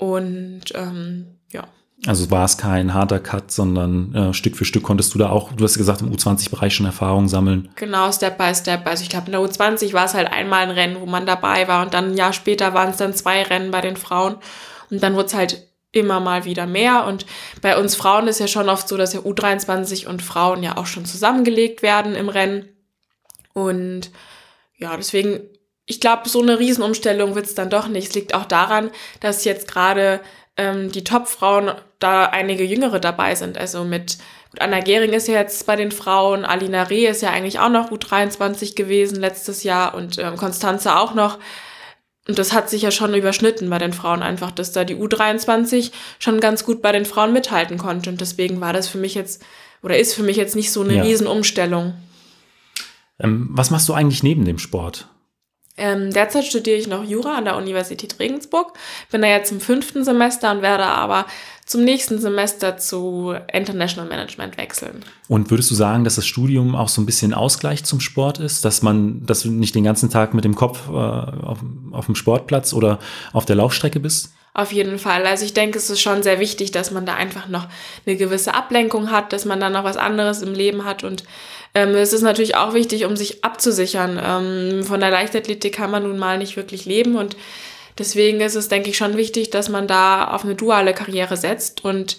und 0.00 0.62
ähm, 0.74 1.26
ja. 1.52 1.68
Also 2.06 2.30
war 2.30 2.46
es 2.46 2.56
kein 2.56 2.94
harter 2.94 3.20
Cut, 3.20 3.50
sondern 3.50 4.14
äh, 4.14 4.32
Stück 4.32 4.56
für 4.56 4.64
Stück 4.64 4.82
konntest 4.82 5.12
du 5.12 5.18
da 5.18 5.28
auch, 5.28 5.52
du 5.52 5.62
hast 5.62 5.76
gesagt, 5.76 6.00
im 6.00 6.10
U20-Bereich 6.10 6.74
schon 6.74 6.86
Erfahrung 6.86 7.28
sammeln. 7.28 7.68
Genau, 7.76 8.10
Step 8.10 8.38
by 8.38 8.54
Step. 8.54 8.86
Also 8.86 9.02
ich 9.02 9.10
glaube, 9.10 9.26
in 9.26 9.32
der 9.32 9.42
U20 9.42 9.92
war 9.92 10.06
es 10.06 10.14
halt 10.14 10.32
einmal 10.32 10.62
ein 10.62 10.70
Rennen, 10.70 11.02
wo 11.02 11.04
man 11.04 11.26
dabei 11.26 11.68
war 11.68 11.84
und 11.84 11.92
dann 11.92 12.12
ein 12.12 12.16
Jahr 12.16 12.32
später 12.32 12.72
waren 12.72 12.90
es 12.90 12.96
dann 12.96 13.12
zwei 13.12 13.42
Rennen 13.42 13.70
bei 13.70 13.82
den 13.82 13.96
Frauen 13.96 14.36
und 14.88 15.02
dann 15.02 15.14
wurde 15.14 15.26
es 15.26 15.34
halt 15.34 15.66
immer 15.92 16.18
mal 16.18 16.46
wieder 16.46 16.66
mehr. 16.66 17.04
Und 17.04 17.26
bei 17.60 17.78
uns 17.78 17.94
Frauen 17.94 18.26
ist 18.26 18.40
ja 18.40 18.48
schon 18.48 18.70
oft 18.70 18.88
so, 18.88 18.96
dass 18.96 19.12
ja 19.12 19.20
U23 19.20 20.06
und 20.06 20.22
Frauen 20.22 20.62
ja 20.62 20.78
auch 20.78 20.86
schon 20.86 21.04
zusammengelegt 21.04 21.82
werden 21.82 22.14
im 22.14 22.30
Rennen. 22.30 22.70
Und 23.52 24.10
ja, 24.78 24.96
deswegen 24.96 25.40
ich 25.90 25.98
glaube, 25.98 26.28
so 26.28 26.40
eine 26.40 26.60
Riesenumstellung 26.60 27.34
wird 27.34 27.46
es 27.46 27.56
dann 27.56 27.68
doch 27.68 27.88
nicht. 27.88 28.08
Es 28.08 28.14
liegt 28.14 28.32
auch 28.32 28.44
daran, 28.44 28.92
dass 29.18 29.44
jetzt 29.44 29.66
gerade 29.66 30.20
ähm, 30.56 30.92
die 30.92 31.02
Top-Frauen 31.02 31.72
da 31.98 32.26
einige 32.26 32.62
Jüngere 32.62 33.00
dabei 33.00 33.34
sind. 33.34 33.58
Also 33.58 33.82
mit 33.82 34.18
gut, 34.52 34.60
Anna 34.60 34.78
Gehring 34.78 35.12
ist 35.12 35.26
ja 35.26 35.34
jetzt 35.34 35.66
bei 35.66 35.74
den 35.74 35.90
Frauen, 35.90 36.44
Alina 36.44 36.84
Reh 36.84 37.08
ist 37.08 37.22
ja 37.22 37.30
eigentlich 37.30 37.58
auch 37.58 37.70
noch 37.70 37.90
U23 37.90 38.76
gewesen 38.76 39.20
letztes 39.20 39.64
Jahr 39.64 39.94
und 39.94 40.16
ähm, 40.18 40.36
Konstanze 40.36 40.94
auch 40.94 41.14
noch. 41.14 41.38
Und 42.28 42.38
das 42.38 42.52
hat 42.52 42.70
sich 42.70 42.82
ja 42.82 42.92
schon 42.92 43.12
überschnitten 43.12 43.68
bei 43.68 43.78
den 43.78 43.92
Frauen 43.92 44.22
einfach, 44.22 44.52
dass 44.52 44.70
da 44.70 44.84
die 44.84 44.94
U23 44.94 45.90
schon 46.20 46.38
ganz 46.38 46.64
gut 46.64 46.82
bei 46.82 46.92
den 46.92 47.04
Frauen 47.04 47.32
mithalten 47.32 47.78
konnte. 47.78 48.10
Und 48.10 48.20
deswegen 48.20 48.60
war 48.60 48.72
das 48.72 48.86
für 48.86 48.98
mich 48.98 49.16
jetzt, 49.16 49.42
oder 49.82 49.98
ist 49.98 50.14
für 50.14 50.22
mich 50.22 50.36
jetzt 50.36 50.54
nicht 50.54 50.70
so 50.70 50.82
eine 50.82 50.98
ja. 50.98 51.02
Riesenumstellung. 51.02 51.94
Ähm, 53.18 53.48
was 53.50 53.70
machst 53.70 53.88
du 53.88 53.92
eigentlich 53.92 54.22
neben 54.22 54.44
dem 54.44 54.60
Sport? 54.60 55.08
Ähm, 55.80 56.12
derzeit 56.12 56.44
studiere 56.44 56.76
ich 56.76 56.86
noch 56.86 57.02
Jura 57.02 57.38
an 57.38 57.46
der 57.46 57.56
Universität 57.56 58.18
Regensburg, 58.18 58.74
bin 59.10 59.22
da 59.22 59.28
jetzt 59.28 59.50
im 59.50 59.60
fünften 59.60 60.04
Semester 60.04 60.50
und 60.52 60.60
werde 60.60 60.84
aber 60.84 61.24
zum 61.64 61.84
nächsten 61.84 62.18
Semester 62.18 62.76
zu 62.76 63.34
International 63.50 64.06
Management 64.06 64.58
wechseln. 64.58 65.04
Und 65.28 65.50
würdest 65.50 65.70
du 65.70 65.74
sagen, 65.74 66.04
dass 66.04 66.16
das 66.16 66.26
Studium 66.26 66.74
auch 66.74 66.88
so 66.88 67.00
ein 67.00 67.06
bisschen 67.06 67.32
Ausgleich 67.32 67.84
zum 67.84 68.00
Sport 68.00 68.38
ist, 68.40 68.64
dass 68.64 68.82
man, 68.82 69.24
dass 69.24 69.42
du 69.42 69.50
nicht 69.50 69.74
den 69.74 69.84
ganzen 69.84 70.10
Tag 70.10 70.34
mit 70.34 70.44
dem 70.44 70.54
Kopf 70.54 70.88
äh, 70.88 70.92
auf, 70.92 71.60
auf 71.92 72.06
dem 72.06 72.14
Sportplatz 72.14 72.74
oder 72.74 72.98
auf 73.32 73.46
der 73.46 73.56
Laufstrecke 73.56 74.00
bist? 74.00 74.34
Auf 74.60 74.72
jeden 74.72 74.98
Fall. 74.98 75.26
Also 75.26 75.46
ich 75.46 75.54
denke, 75.54 75.78
es 75.78 75.88
ist 75.88 76.02
schon 76.02 76.22
sehr 76.22 76.38
wichtig, 76.38 76.70
dass 76.70 76.90
man 76.90 77.06
da 77.06 77.14
einfach 77.14 77.48
noch 77.48 77.66
eine 78.04 78.16
gewisse 78.16 78.52
Ablenkung 78.52 79.10
hat, 79.10 79.32
dass 79.32 79.46
man 79.46 79.58
da 79.58 79.70
noch 79.70 79.84
was 79.84 79.96
anderes 79.96 80.42
im 80.42 80.52
Leben 80.52 80.84
hat. 80.84 81.02
Und 81.02 81.24
ähm, 81.74 81.94
es 81.94 82.12
ist 82.12 82.20
natürlich 82.20 82.56
auch 82.56 82.74
wichtig, 82.74 83.06
um 83.06 83.16
sich 83.16 83.42
abzusichern. 83.42 84.20
Ähm, 84.22 84.84
von 84.84 85.00
der 85.00 85.08
Leichtathletik 85.08 85.74
kann 85.74 85.90
man 85.90 86.02
nun 86.02 86.18
mal 86.18 86.36
nicht 86.36 86.58
wirklich 86.58 86.84
leben. 86.84 87.16
Und 87.16 87.38
deswegen 87.98 88.42
ist 88.42 88.54
es, 88.54 88.68
denke 88.68 88.90
ich, 88.90 88.98
schon 88.98 89.16
wichtig, 89.16 89.48
dass 89.48 89.70
man 89.70 89.86
da 89.86 90.28
auf 90.28 90.44
eine 90.44 90.56
duale 90.56 90.92
Karriere 90.92 91.38
setzt 91.38 91.82
und 91.82 92.18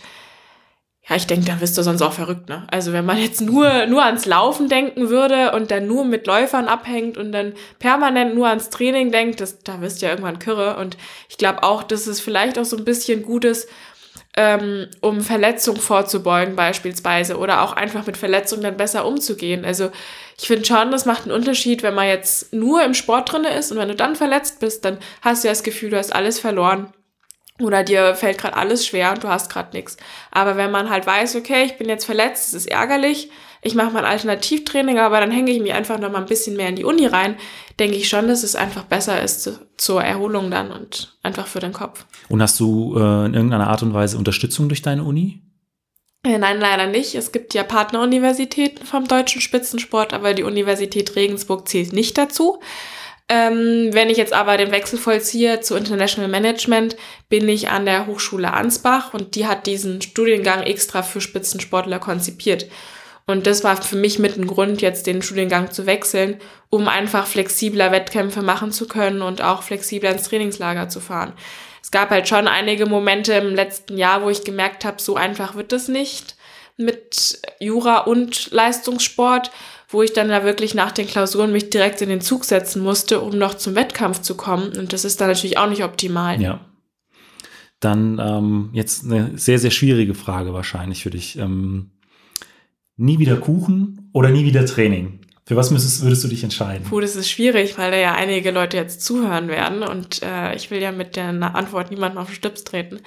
ja, 1.09 1.15
ich 1.15 1.25
denke, 1.25 1.47
da 1.47 1.59
wirst 1.59 1.77
du 1.77 1.83
sonst 1.83 2.01
auch 2.03 2.13
verrückt, 2.13 2.47
ne? 2.47 2.65
Also 2.69 2.93
wenn 2.93 3.05
man 3.05 3.17
jetzt 3.17 3.41
nur, 3.41 3.87
nur 3.87 4.05
ans 4.05 4.25
Laufen 4.25 4.69
denken 4.69 5.09
würde 5.09 5.51
und 5.51 5.71
dann 5.71 5.87
nur 5.87 6.05
mit 6.05 6.27
Läufern 6.27 6.67
abhängt 6.67 7.17
und 7.17 7.31
dann 7.31 7.53
permanent 7.79 8.35
nur 8.35 8.47
ans 8.47 8.69
Training 8.69 9.11
denkt, 9.11 9.41
das, 9.41 9.59
da 9.59 9.81
wirst 9.81 10.01
du 10.01 10.05
ja 10.05 10.11
irgendwann 10.11 10.39
kirre. 10.39 10.77
Und 10.77 10.97
ich 11.27 11.37
glaube 11.37 11.63
auch, 11.63 11.81
dass 11.83 12.05
es 12.05 12.21
vielleicht 12.21 12.59
auch 12.59 12.65
so 12.65 12.77
ein 12.77 12.85
bisschen 12.85 13.23
gut 13.23 13.45
ist, 13.45 13.67
ähm, 14.37 14.87
um 15.01 15.21
Verletzungen 15.21 15.81
vorzubeugen 15.81 16.55
beispielsweise 16.55 17.37
oder 17.37 17.63
auch 17.63 17.73
einfach 17.73 18.05
mit 18.05 18.15
Verletzungen 18.15 18.61
dann 18.61 18.77
besser 18.77 19.05
umzugehen. 19.05 19.65
Also 19.65 19.89
ich 20.39 20.47
finde 20.47 20.65
schon, 20.65 20.91
das 20.91 21.05
macht 21.05 21.23
einen 21.23 21.33
Unterschied, 21.33 21.83
wenn 21.83 21.95
man 21.95 22.07
jetzt 22.07 22.53
nur 22.53 22.83
im 22.83 22.93
Sport 22.93 23.31
drinne 23.31 23.49
ist 23.49 23.71
und 23.71 23.77
wenn 23.79 23.89
du 23.89 23.95
dann 23.95 24.15
verletzt 24.15 24.59
bist, 24.59 24.85
dann 24.85 24.99
hast 25.21 25.43
du 25.43 25.47
ja 25.47 25.51
das 25.51 25.63
Gefühl, 25.63 25.89
du 25.89 25.97
hast 25.97 26.13
alles 26.13 26.39
verloren. 26.39 26.93
Oder 27.61 27.83
dir 27.83 28.15
fällt 28.15 28.37
gerade 28.37 28.57
alles 28.57 28.85
schwer 28.85 29.11
und 29.11 29.23
du 29.23 29.27
hast 29.27 29.51
gerade 29.51 29.75
nichts. 29.75 29.97
Aber 30.31 30.57
wenn 30.57 30.71
man 30.71 30.89
halt 30.89 31.05
weiß, 31.05 31.35
okay, 31.35 31.63
ich 31.63 31.77
bin 31.77 31.89
jetzt 31.89 32.05
verletzt, 32.05 32.49
es 32.49 32.53
ist 32.53 32.71
ärgerlich, 32.71 33.29
ich 33.61 33.75
mache 33.75 33.91
mein 33.91 34.05
Alternativtraining, 34.05 34.97
aber 34.97 35.19
dann 35.19 35.31
hänge 35.31 35.51
ich 35.51 35.61
mich 35.61 35.73
einfach 35.73 35.99
noch 35.99 36.11
mal 36.11 36.19
ein 36.19 36.25
bisschen 36.25 36.57
mehr 36.57 36.69
in 36.69 36.75
die 36.75 36.83
Uni 36.83 37.05
rein, 37.05 37.35
denke 37.79 37.95
ich 37.95 38.09
schon, 38.09 38.27
dass 38.27 38.43
es 38.43 38.55
einfach 38.55 38.83
besser 38.83 39.21
ist 39.21 39.43
zu, 39.43 39.59
zur 39.77 40.03
Erholung 40.03 40.49
dann 40.49 40.71
und 40.71 41.15
einfach 41.21 41.45
für 41.45 41.59
den 41.59 41.73
Kopf. 41.73 42.05
Und 42.27 42.41
hast 42.41 42.59
du 42.59 42.95
äh, 42.97 43.25
in 43.25 43.35
irgendeiner 43.35 43.67
Art 43.67 43.83
und 43.83 43.93
Weise 43.93 44.17
Unterstützung 44.17 44.67
durch 44.67 44.81
deine 44.81 45.03
Uni? 45.03 45.41
Äh, 46.23 46.37
nein, 46.37 46.59
leider 46.59 46.87
nicht. 46.87 47.15
Es 47.15 47.31
gibt 47.31 47.53
ja 47.53 47.63
Partneruniversitäten 47.63 48.85
vom 48.85 49.07
deutschen 49.07 49.41
Spitzensport, 49.41 50.13
aber 50.13 50.33
die 50.33 50.43
Universität 50.43 51.15
Regensburg 51.15 51.67
zählt 51.67 51.93
nicht 51.93 52.17
dazu. 52.17 52.59
Ähm, 53.33 53.93
wenn 53.93 54.09
ich 54.09 54.17
jetzt 54.17 54.33
aber 54.33 54.57
den 54.57 54.71
Wechsel 54.71 54.99
vollziehe 54.99 55.61
zu 55.61 55.77
International 55.77 56.29
Management, 56.29 56.97
bin 57.29 57.47
ich 57.47 57.69
an 57.69 57.85
der 57.85 58.05
Hochschule 58.05 58.51
Ansbach 58.51 59.13
und 59.13 59.35
die 59.35 59.47
hat 59.47 59.67
diesen 59.67 60.01
Studiengang 60.01 60.63
extra 60.63 61.01
für 61.01 61.21
Spitzensportler 61.21 61.99
konzipiert. 61.99 62.65
Und 63.25 63.47
das 63.47 63.63
war 63.63 63.81
für 63.81 63.95
mich 63.95 64.19
mit 64.19 64.35
ein 64.35 64.47
Grund, 64.47 64.81
jetzt 64.81 65.07
den 65.07 65.21
Studiengang 65.21 65.71
zu 65.71 65.85
wechseln, 65.85 66.41
um 66.69 66.89
einfach 66.89 67.25
flexibler 67.25 67.93
Wettkämpfe 67.93 68.41
machen 68.41 68.73
zu 68.73 68.85
können 68.85 69.21
und 69.21 69.41
auch 69.41 69.63
flexibler 69.63 70.11
ins 70.11 70.23
Trainingslager 70.23 70.89
zu 70.89 70.99
fahren. 70.99 71.31
Es 71.81 71.89
gab 71.89 72.09
halt 72.09 72.27
schon 72.27 72.49
einige 72.49 72.85
Momente 72.85 73.31
im 73.31 73.55
letzten 73.55 73.97
Jahr, 73.97 74.23
wo 74.23 74.29
ich 74.29 74.43
gemerkt 74.43 74.83
habe, 74.83 75.01
so 75.01 75.15
einfach 75.15 75.55
wird 75.55 75.71
es 75.71 75.87
nicht 75.87 76.35
mit 76.75 77.39
Jura 77.59 77.99
und 77.99 78.51
Leistungssport 78.51 79.51
wo 79.91 80.01
ich 80.01 80.13
dann 80.13 80.29
da 80.29 80.43
wirklich 80.43 80.73
nach 80.73 80.91
den 80.91 81.07
Klausuren 81.07 81.51
mich 81.51 81.69
direkt 81.69 82.01
in 82.01 82.09
den 82.09 82.21
Zug 82.21 82.45
setzen 82.45 82.81
musste, 82.81 83.21
um 83.21 83.37
noch 83.37 83.55
zum 83.55 83.75
Wettkampf 83.75 84.21
zu 84.21 84.35
kommen. 84.35 84.75
Und 84.77 84.93
das 84.93 85.05
ist 85.05 85.21
dann 85.21 85.27
natürlich 85.27 85.57
auch 85.57 85.69
nicht 85.69 85.83
optimal. 85.83 86.41
Ja. 86.41 86.61
Dann 87.79 88.19
ähm, 88.19 88.69
jetzt 88.73 89.05
eine 89.05 89.37
sehr, 89.37 89.59
sehr 89.59 89.71
schwierige 89.71 90.13
Frage 90.13 90.53
wahrscheinlich 90.53 91.03
für 91.03 91.09
dich. 91.09 91.37
Ähm, 91.37 91.91
nie 92.95 93.19
wieder 93.19 93.37
Kuchen 93.37 94.09
oder 94.13 94.29
nie 94.29 94.45
wieder 94.45 94.65
Training? 94.65 95.20
Für 95.45 95.55
was 95.55 95.71
müsstest, 95.71 96.03
würdest 96.03 96.23
du 96.23 96.27
dich 96.27 96.43
entscheiden? 96.43 96.85
Puh, 96.87 96.99
das 96.99 97.15
ist 97.15 97.29
schwierig, 97.29 97.77
weil 97.77 97.91
da 97.91 97.97
ja 97.97 98.13
einige 98.13 98.51
Leute 98.51 98.77
jetzt 98.77 99.03
zuhören 99.03 99.47
werden 99.47 99.81
und 99.81 100.21
äh, 100.21 100.55
ich 100.55 100.69
will 100.69 100.79
ja 100.81 100.91
mit 100.91 101.15
der 101.15 101.29
Antwort 101.55 101.89
niemandem 101.89 102.19
auf 102.19 102.27
den 102.27 102.35
Stips 102.35 102.63
treten. 102.63 102.99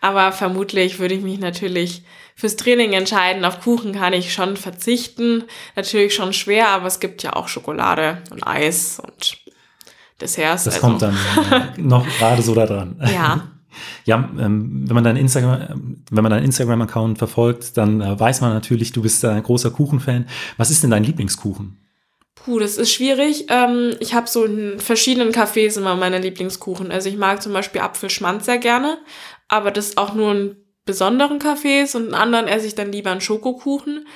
Aber 0.00 0.32
vermutlich 0.32 0.98
würde 0.98 1.14
ich 1.14 1.22
mich 1.22 1.38
natürlich 1.38 2.02
fürs 2.34 2.56
Training 2.56 2.94
entscheiden. 2.94 3.44
Auf 3.44 3.60
Kuchen 3.60 3.92
kann 3.92 4.14
ich 4.14 4.32
schon 4.32 4.56
verzichten. 4.56 5.44
Natürlich 5.76 6.14
schon 6.14 6.32
schwer, 6.32 6.68
aber 6.68 6.86
es 6.86 6.98
gibt 6.98 7.22
ja 7.22 7.34
auch 7.34 7.48
Schokolade 7.48 8.22
und 8.30 8.46
Eis 8.46 8.98
und 8.98 9.36
Desserts. 10.20 10.64
Das 10.64 10.74
also. 10.76 10.86
kommt 10.86 11.02
dann 11.02 11.16
äh, 11.50 11.60
noch 11.80 12.06
gerade 12.18 12.40
so 12.42 12.54
da 12.54 12.66
dran. 12.66 12.96
Ja. 13.12 13.51
Ja, 14.04 14.30
ähm, 14.38 14.84
wenn 14.86 14.94
man 14.94 15.04
deinen 15.04 15.16
Instagram, 15.16 16.02
wenn 16.10 16.22
man 16.22 16.30
deinen 16.30 16.44
Instagram-Account 16.44 17.18
verfolgt, 17.18 17.76
dann 17.76 18.00
äh, 18.00 18.18
weiß 18.18 18.40
man 18.40 18.52
natürlich, 18.52 18.92
du 18.92 19.02
bist 19.02 19.24
ein 19.24 19.42
großer 19.42 19.70
Kuchenfan. 19.70 20.26
Was 20.56 20.70
ist 20.70 20.82
denn 20.82 20.90
dein 20.90 21.04
Lieblingskuchen? 21.04 21.78
Puh, 22.34 22.58
das 22.58 22.76
ist 22.76 22.92
schwierig. 22.92 23.46
Ähm, 23.48 23.94
ich 24.00 24.14
habe 24.14 24.28
so 24.28 24.44
in 24.44 24.80
verschiedenen 24.80 25.32
Cafés 25.32 25.76
immer 25.76 25.94
meine 25.94 26.18
Lieblingskuchen. 26.18 26.90
Also 26.90 27.08
ich 27.08 27.16
mag 27.16 27.42
zum 27.42 27.52
Beispiel 27.52 27.80
Apfelschmanz 27.80 28.46
sehr 28.46 28.58
gerne, 28.58 28.98
aber 29.48 29.70
das 29.70 29.96
auch 29.96 30.14
nur 30.14 30.32
in 30.32 30.56
besonderen 30.84 31.38
Cafés 31.38 31.94
und 31.96 32.08
in 32.08 32.14
anderen 32.14 32.48
esse 32.48 32.66
ich 32.66 32.74
dann 32.74 32.90
lieber 32.90 33.12
einen 33.12 33.20
Schokokuchen. 33.20 34.06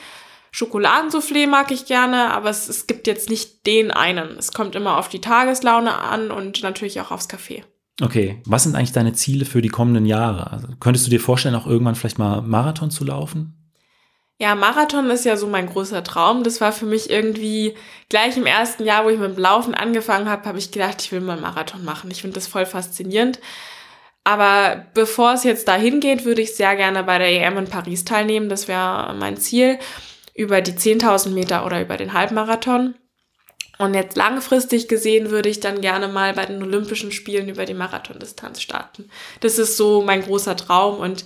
Schokoladensoufflé 0.51 1.47
mag 1.47 1.71
ich 1.71 1.85
gerne, 1.85 2.33
aber 2.33 2.51
es, 2.51 2.69
es 2.69 2.87
gibt 2.87 3.07
jetzt 3.07 3.29
nicht 3.29 3.67
den 3.67 3.91
einen. 3.91 4.39
Es 4.39 4.53
kommt 4.53 4.75
immer 4.75 4.97
auf 4.97 5.09
die 5.09 5.21
Tageslaune 5.21 5.97
an 5.99 6.31
und 6.31 6.63
natürlich 6.63 7.01
auch 7.01 7.11
aufs 7.11 7.29
Café. 7.29 7.63
Okay, 8.03 8.43
was 8.45 8.65
sind 8.65 8.77
eigentlich 8.77 8.93
deine 8.93 9.15
Ziele 9.15 9.47
für 9.47 9.63
die 9.63 9.69
kommenden 9.69 10.05
Jahre? 10.05 10.51
Also, 10.53 10.69
könntest 10.81 11.07
du 11.07 11.11
dir 11.11 11.21
vorstellen, 11.21 11.55
auch 11.55 11.67
irgendwann 11.67 11.95
vielleicht 11.95 12.19
mal 12.19 12.43
Marathon 12.43 12.91
zu 12.91 13.05
laufen? 13.05 13.55
Ja, 14.39 14.55
Marathon 14.55 15.09
ist 15.09 15.25
ja 15.25 15.39
so 15.39 15.47
mein 15.47 15.67
großer 15.67 16.05
Traum. 16.05 16.45
Das 16.45 16.61
war 16.61 16.73
für 16.73 16.85
mich 16.85 17.09
irgendwie 17.09 17.75
gleich 18.11 18.37
im 18.37 18.45
ersten 18.45 18.85
Jahr, 18.85 19.07
wo 19.07 19.09
ich 19.09 19.19
mit 19.19 19.35
dem 19.35 19.43
Laufen 19.43 19.75
angefangen 19.75 20.29
habe, 20.29 20.47
habe 20.47 20.59
ich 20.59 20.71
gedacht, 20.71 21.01
ich 21.01 21.11
will 21.11 21.23
mal 21.23 21.41
Marathon 21.41 21.85
machen. 21.87 22.11
Ich 22.11 22.21
finde 22.21 22.35
das 22.35 22.47
voll 22.47 22.67
faszinierend. 22.67 23.41
Aber 24.25 24.85
bevor 24.93 25.33
es 25.33 25.45
jetzt 25.45 25.69
dahin 25.69 26.01
geht, 26.01 26.27
würde 26.27 26.43
ich 26.43 26.55
sehr 26.55 26.77
gerne 26.77 27.03
bei 27.05 27.17
der 27.17 27.29
EM 27.29 27.57
in 27.59 27.71
Paris 27.71 28.05
teilnehmen. 28.05 28.51
Das 28.51 28.69
wäre 28.69 29.15
mein 29.19 29.39
Ziel 29.39 29.79
über 30.35 30.61
die 30.61 30.73
10.000 30.73 31.31
Meter 31.31 31.65
oder 31.65 31.81
über 31.81 31.97
den 31.97 32.13
Halbmarathon. 32.13 32.95
Und 33.79 33.95
jetzt 33.95 34.17
langfristig 34.17 34.89
gesehen 34.89 35.31
würde 35.31 35.49
ich 35.49 35.61
dann 35.61 35.81
gerne 35.81 36.09
mal 36.09 36.33
bei 36.33 36.47
den 36.47 36.63
Olympischen 36.63 37.13
Spielen 37.13 37.49
über 37.49 37.67
die 37.67 37.75
Marathondistanz 37.75 38.63
starten. 38.63 39.11
Das 39.41 39.59
ist 39.59 39.77
so 39.77 40.03
mein 40.03 40.23
großer 40.23 40.57
Traum 40.57 40.99
und 40.99 41.25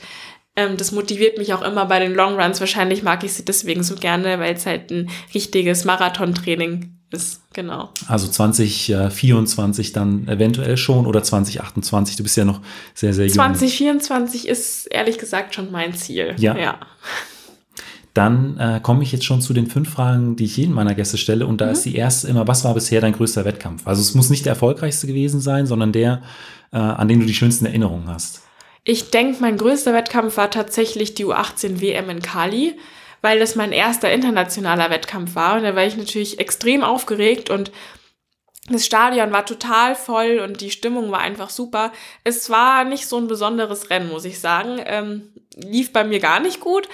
ähm, 0.56 0.76
das 0.76 0.92
motiviert 0.92 1.38
mich 1.38 1.54
auch 1.54 1.62
immer 1.62 1.86
bei 1.86 2.00
den 2.00 2.14
Longruns. 2.14 2.60
Wahrscheinlich 2.60 3.02
mag 3.02 3.22
ich 3.22 3.34
sie 3.34 3.44
deswegen 3.44 3.82
so 3.82 3.94
gerne, 3.94 4.38
weil 4.40 4.54
es 4.54 4.66
halt 4.66 4.90
ein 4.90 5.10
richtiges 5.32 5.84
Marathontraining 5.84 6.96
ist. 7.12 7.42
Genau. 7.52 7.90
Also 8.06 8.28
2024 8.28 9.92
dann 9.92 10.28
eventuell 10.28 10.76
schon 10.76 11.06
oder 11.06 11.22
2028. 11.22 12.16
Du 12.16 12.22
bist 12.22 12.36
ja 12.36 12.44
noch 12.44 12.60
sehr, 12.94 13.14
sehr 13.14 13.26
jung. 13.26 13.34
2024 13.34 14.48
ist 14.48 14.86
ehrlich 14.86 15.18
gesagt 15.18 15.54
schon 15.54 15.70
mein 15.70 15.94
Ziel. 15.94 16.34
Ja. 16.38 16.56
ja. 16.56 16.80
Dann 18.14 18.58
äh, 18.58 18.80
komme 18.82 19.02
ich 19.04 19.12
jetzt 19.12 19.24
schon 19.24 19.40
zu 19.40 19.52
den 19.52 19.68
fünf 19.68 19.90
Fragen, 19.92 20.34
die 20.36 20.44
ich 20.44 20.56
jedem 20.56 20.74
meiner 20.74 20.94
Gäste 20.94 21.16
stelle. 21.18 21.46
Und 21.46 21.60
da 21.60 21.66
Mhm. 21.66 21.72
ist 21.72 21.84
die 21.84 21.94
erste 21.96 22.28
immer, 22.28 22.46
was 22.48 22.64
war 22.64 22.74
bisher 22.74 23.00
dein 23.00 23.12
größter 23.12 23.44
Wettkampf? 23.44 23.86
Also 23.86 24.00
es 24.02 24.14
muss 24.14 24.30
nicht 24.30 24.44
der 24.46 24.52
erfolgreichste 24.54 25.06
gewesen 25.06 25.40
sein, 25.40 25.66
sondern 25.66 25.92
der, 25.92 26.22
äh, 26.72 26.76
an 26.78 27.06
den 27.08 27.20
du 27.20 27.26
die 27.26 27.34
schönsten 27.34 27.66
Erinnerungen 27.66 28.08
hast. 28.08 28.42
Ich 28.82 29.10
denke, 29.10 29.38
mein 29.40 29.56
größter 29.58 29.92
Wettkampf 29.94 30.36
war 30.36 30.50
tatsächlich 30.50 31.14
die 31.14 31.24
U18 31.26 31.80
WM 31.80 32.08
in 32.10 32.20
Cali, 32.22 32.76
weil 33.22 33.38
das 33.38 33.54
mein 33.54 33.72
erster 33.72 34.10
internationaler 34.10 34.90
Wettkampf 34.90 35.34
war. 35.34 35.56
Und 35.58 35.62
da 35.64 35.76
war 35.76 35.84
ich 35.84 35.96
natürlich 35.96 36.38
extrem 36.40 36.82
aufgeregt 36.82 37.50
und 37.50 37.70
das 38.70 38.86
Stadion 38.86 39.32
war 39.32 39.44
total 39.46 39.94
voll 39.94 40.40
und 40.44 40.60
die 40.60 40.70
Stimmung 40.70 41.10
war 41.10 41.20
einfach 41.20 41.50
super. 41.50 41.92
Es 42.24 42.50
war 42.50 42.84
nicht 42.84 43.06
so 43.06 43.18
ein 43.18 43.26
besonderes 43.26 43.90
Rennen, 43.90 44.08
muss 44.10 44.24
ich 44.24 44.38
sagen. 44.40 44.80
Ähm, 44.84 45.22
lief 45.56 45.92
bei 45.92 46.04
mir 46.04 46.20
gar 46.20 46.40
nicht 46.40 46.60
gut, 46.60 46.88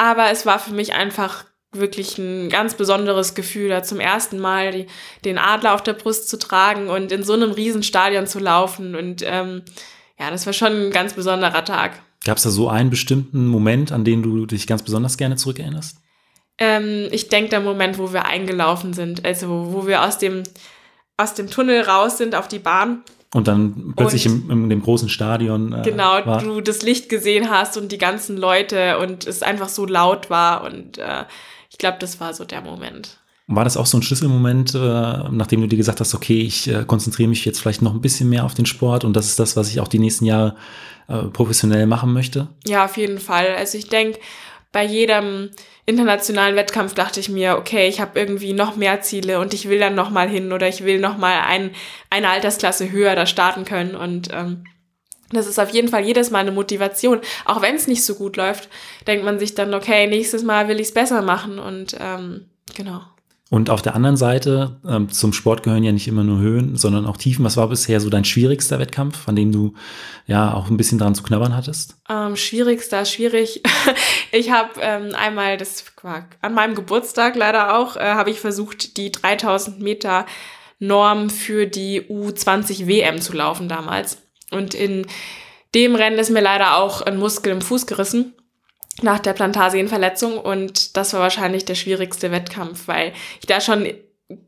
aber 0.00 0.30
es 0.30 0.46
war 0.46 0.58
für 0.58 0.72
mich 0.72 0.94
einfach 0.94 1.44
wirklich 1.72 2.16
ein 2.16 2.48
ganz 2.48 2.72
besonderes 2.72 3.34
Gefühl, 3.34 3.68
da 3.68 3.82
zum 3.82 4.00
ersten 4.00 4.38
Mal 4.38 4.72
die, 4.72 4.86
den 5.26 5.36
Adler 5.36 5.74
auf 5.74 5.82
der 5.82 5.92
Brust 5.92 6.30
zu 6.30 6.38
tragen 6.38 6.88
und 6.88 7.12
in 7.12 7.22
so 7.22 7.34
einem 7.34 7.50
Riesenstadion 7.50 8.26
zu 8.26 8.38
laufen. 8.38 8.94
Und 8.94 9.22
ähm, 9.26 9.62
ja, 10.18 10.30
das 10.30 10.46
war 10.46 10.54
schon 10.54 10.86
ein 10.86 10.90
ganz 10.90 11.12
besonderer 11.12 11.66
Tag. 11.66 12.00
Gab 12.24 12.38
es 12.38 12.44
da 12.44 12.50
so 12.50 12.70
einen 12.70 12.88
bestimmten 12.88 13.46
Moment, 13.46 13.92
an 13.92 14.04
den 14.04 14.22
du 14.22 14.46
dich 14.46 14.66
ganz 14.66 14.82
besonders 14.82 15.18
gerne 15.18 15.36
zurückerinnerst? 15.36 15.98
Ähm, 16.56 17.08
ich 17.10 17.28
denke, 17.28 17.50
der 17.50 17.60
Moment, 17.60 17.98
wo 17.98 18.10
wir 18.10 18.24
eingelaufen 18.24 18.94
sind, 18.94 19.26
also 19.26 19.74
wo 19.74 19.86
wir 19.86 20.02
aus 20.02 20.16
dem, 20.16 20.44
aus 21.18 21.34
dem 21.34 21.50
Tunnel 21.50 21.82
raus 21.82 22.16
sind 22.16 22.34
auf 22.34 22.48
die 22.48 22.58
Bahn. 22.58 23.02
Und 23.32 23.46
dann 23.46 23.92
plötzlich 23.96 24.26
Und- 24.28 24.50
im, 24.50 24.64
in 24.64 24.70
dem 24.70 24.82
großen 24.82 25.08
Stadion. 25.08 25.72
Äh, 25.72 25.82
Genau, 25.82 26.24
war. 26.24 26.42
du 26.42 26.60
das 26.60 26.82
Licht 26.82 27.08
gesehen 27.08 27.48
hast 27.50 27.76
und 27.76 27.92
die 27.92 27.98
ganzen 27.98 28.36
Leute 28.36 28.98
und 28.98 29.26
es 29.26 29.42
einfach 29.42 29.68
so 29.68 29.86
laut 29.86 30.30
war. 30.30 30.64
Und 30.64 30.98
äh, 30.98 31.24
ich 31.70 31.78
glaube, 31.78 31.98
das 32.00 32.18
war 32.20 32.34
so 32.34 32.44
der 32.44 32.60
Moment. 32.60 33.18
War 33.46 33.64
das 33.64 33.76
auch 33.76 33.86
so 33.86 33.98
ein 33.98 34.02
Schlüsselmoment, 34.02 34.74
äh, 34.74 34.78
nachdem 35.30 35.60
du 35.60 35.66
dir 35.68 35.76
gesagt 35.76 36.00
hast, 36.00 36.14
okay, 36.14 36.40
ich 36.40 36.68
äh, 36.68 36.84
konzentriere 36.86 37.28
mich 37.28 37.44
jetzt 37.44 37.60
vielleicht 37.60 37.82
noch 37.82 37.94
ein 37.94 38.00
bisschen 38.00 38.28
mehr 38.28 38.44
auf 38.44 38.54
den 38.54 38.66
Sport 38.66 39.04
und 39.04 39.14
das 39.14 39.26
ist 39.26 39.38
das, 39.40 39.56
was 39.56 39.68
ich 39.70 39.80
auch 39.80 39.88
die 39.88 39.98
nächsten 39.98 40.24
Jahre 40.24 40.54
äh, 41.08 41.24
professionell 41.24 41.86
machen 41.86 42.12
möchte? 42.12 42.46
Ja, 42.64 42.84
auf 42.84 42.96
jeden 42.96 43.18
Fall. 43.18 43.48
Also 43.56 43.76
ich 43.78 43.88
denke, 43.88 44.20
bei 44.72 44.84
jedem 44.84 45.50
internationalen 45.90 46.56
Wettkampf 46.56 46.94
dachte 46.94 47.20
ich 47.20 47.28
mir, 47.28 47.58
okay, 47.58 47.88
ich 47.88 48.00
habe 48.00 48.18
irgendwie 48.18 48.52
noch 48.52 48.76
mehr 48.76 49.02
Ziele 49.02 49.38
und 49.40 49.52
ich 49.52 49.68
will 49.68 49.78
dann 49.78 49.94
noch 49.94 50.10
mal 50.10 50.28
hin 50.28 50.52
oder 50.52 50.68
ich 50.68 50.84
will 50.84 51.00
noch 51.00 51.18
mal 51.18 51.40
ein, 51.46 51.72
eine 52.08 52.30
Altersklasse 52.30 52.90
höher 52.90 53.14
da 53.14 53.26
starten 53.26 53.64
können 53.64 53.94
und 53.94 54.28
ähm, 54.32 54.64
das 55.32 55.46
ist 55.46 55.60
auf 55.60 55.70
jeden 55.70 55.88
Fall 55.88 56.04
jedes 56.04 56.30
Mal 56.30 56.40
eine 56.40 56.50
Motivation. 56.50 57.20
Auch 57.44 57.62
wenn 57.62 57.76
es 57.76 57.86
nicht 57.86 58.04
so 58.04 58.16
gut 58.16 58.36
läuft, 58.36 58.68
denkt 59.06 59.24
man 59.24 59.38
sich 59.38 59.54
dann, 59.54 59.74
okay, 59.74 60.06
nächstes 60.06 60.42
Mal 60.42 60.66
will 60.68 60.80
ich 60.80 60.88
es 60.88 60.94
besser 60.94 61.22
machen 61.22 61.58
und 61.58 61.96
ähm, 62.00 62.46
genau. 62.74 63.02
Und 63.50 63.68
auf 63.68 63.82
der 63.82 63.96
anderen 63.96 64.16
Seite, 64.16 64.80
ähm, 64.88 65.10
zum 65.10 65.32
Sport 65.32 65.64
gehören 65.64 65.82
ja 65.82 65.90
nicht 65.90 66.06
immer 66.06 66.22
nur 66.22 66.38
Höhen, 66.38 66.76
sondern 66.76 67.04
auch 67.04 67.16
Tiefen. 67.16 67.44
Was 67.44 67.56
war 67.56 67.68
bisher 67.68 68.00
so 68.00 68.08
dein 68.08 68.24
schwierigster 68.24 68.78
Wettkampf, 68.78 69.28
an 69.28 69.34
dem 69.34 69.50
du 69.50 69.74
ja 70.28 70.54
auch 70.54 70.70
ein 70.70 70.76
bisschen 70.76 70.98
dran 70.98 71.16
zu 71.16 71.24
knabbern 71.24 71.56
hattest? 71.56 71.96
Ähm, 72.08 72.36
schwierigster, 72.36 73.04
schwierig. 73.04 73.60
ich 74.32 74.52
habe 74.52 74.70
ähm, 74.80 75.16
einmal, 75.16 75.56
das 75.56 75.84
war 76.00 76.28
an 76.40 76.54
meinem 76.54 76.76
Geburtstag 76.76 77.34
leider 77.34 77.76
auch, 77.76 77.96
äh, 77.96 78.12
habe 78.14 78.30
ich 78.30 78.38
versucht, 78.38 78.96
die 78.96 79.10
3000 79.10 79.80
Meter 79.80 80.26
Norm 80.78 81.28
für 81.28 81.66
die 81.66 82.02
U20 82.02 82.86
WM 82.86 83.20
zu 83.20 83.32
laufen 83.32 83.68
damals. 83.68 84.18
Und 84.52 84.74
in 84.74 85.08
dem 85.74 85.96
Rennen 85.96 86.20
ist 86.20 86.30
mir 86.30 86.40
leider 86.40 86.76
auch 86.76 87.02
ein 87.02 87.18
Muskel 87.18 87.52
im 87.52 87.62
Fuß 87.62 87.86
gerissen 87.86 88.32
nach 89.02 89.18
der 89.18 89.32
Plantarsehnenverletzung 89.32 90.38
und 90.38 90.96
das 90.96 91.12
war 91.12 91.20
wahrscheinlich 91.20 91.64
der 91.64 91.74
schwierigste 91.74 92.30
Wettkampf, 92.30 92.88
weil 92.88 93.12
ich 93.40 93.46
da 93.46 93.60
schon 93.60 93.86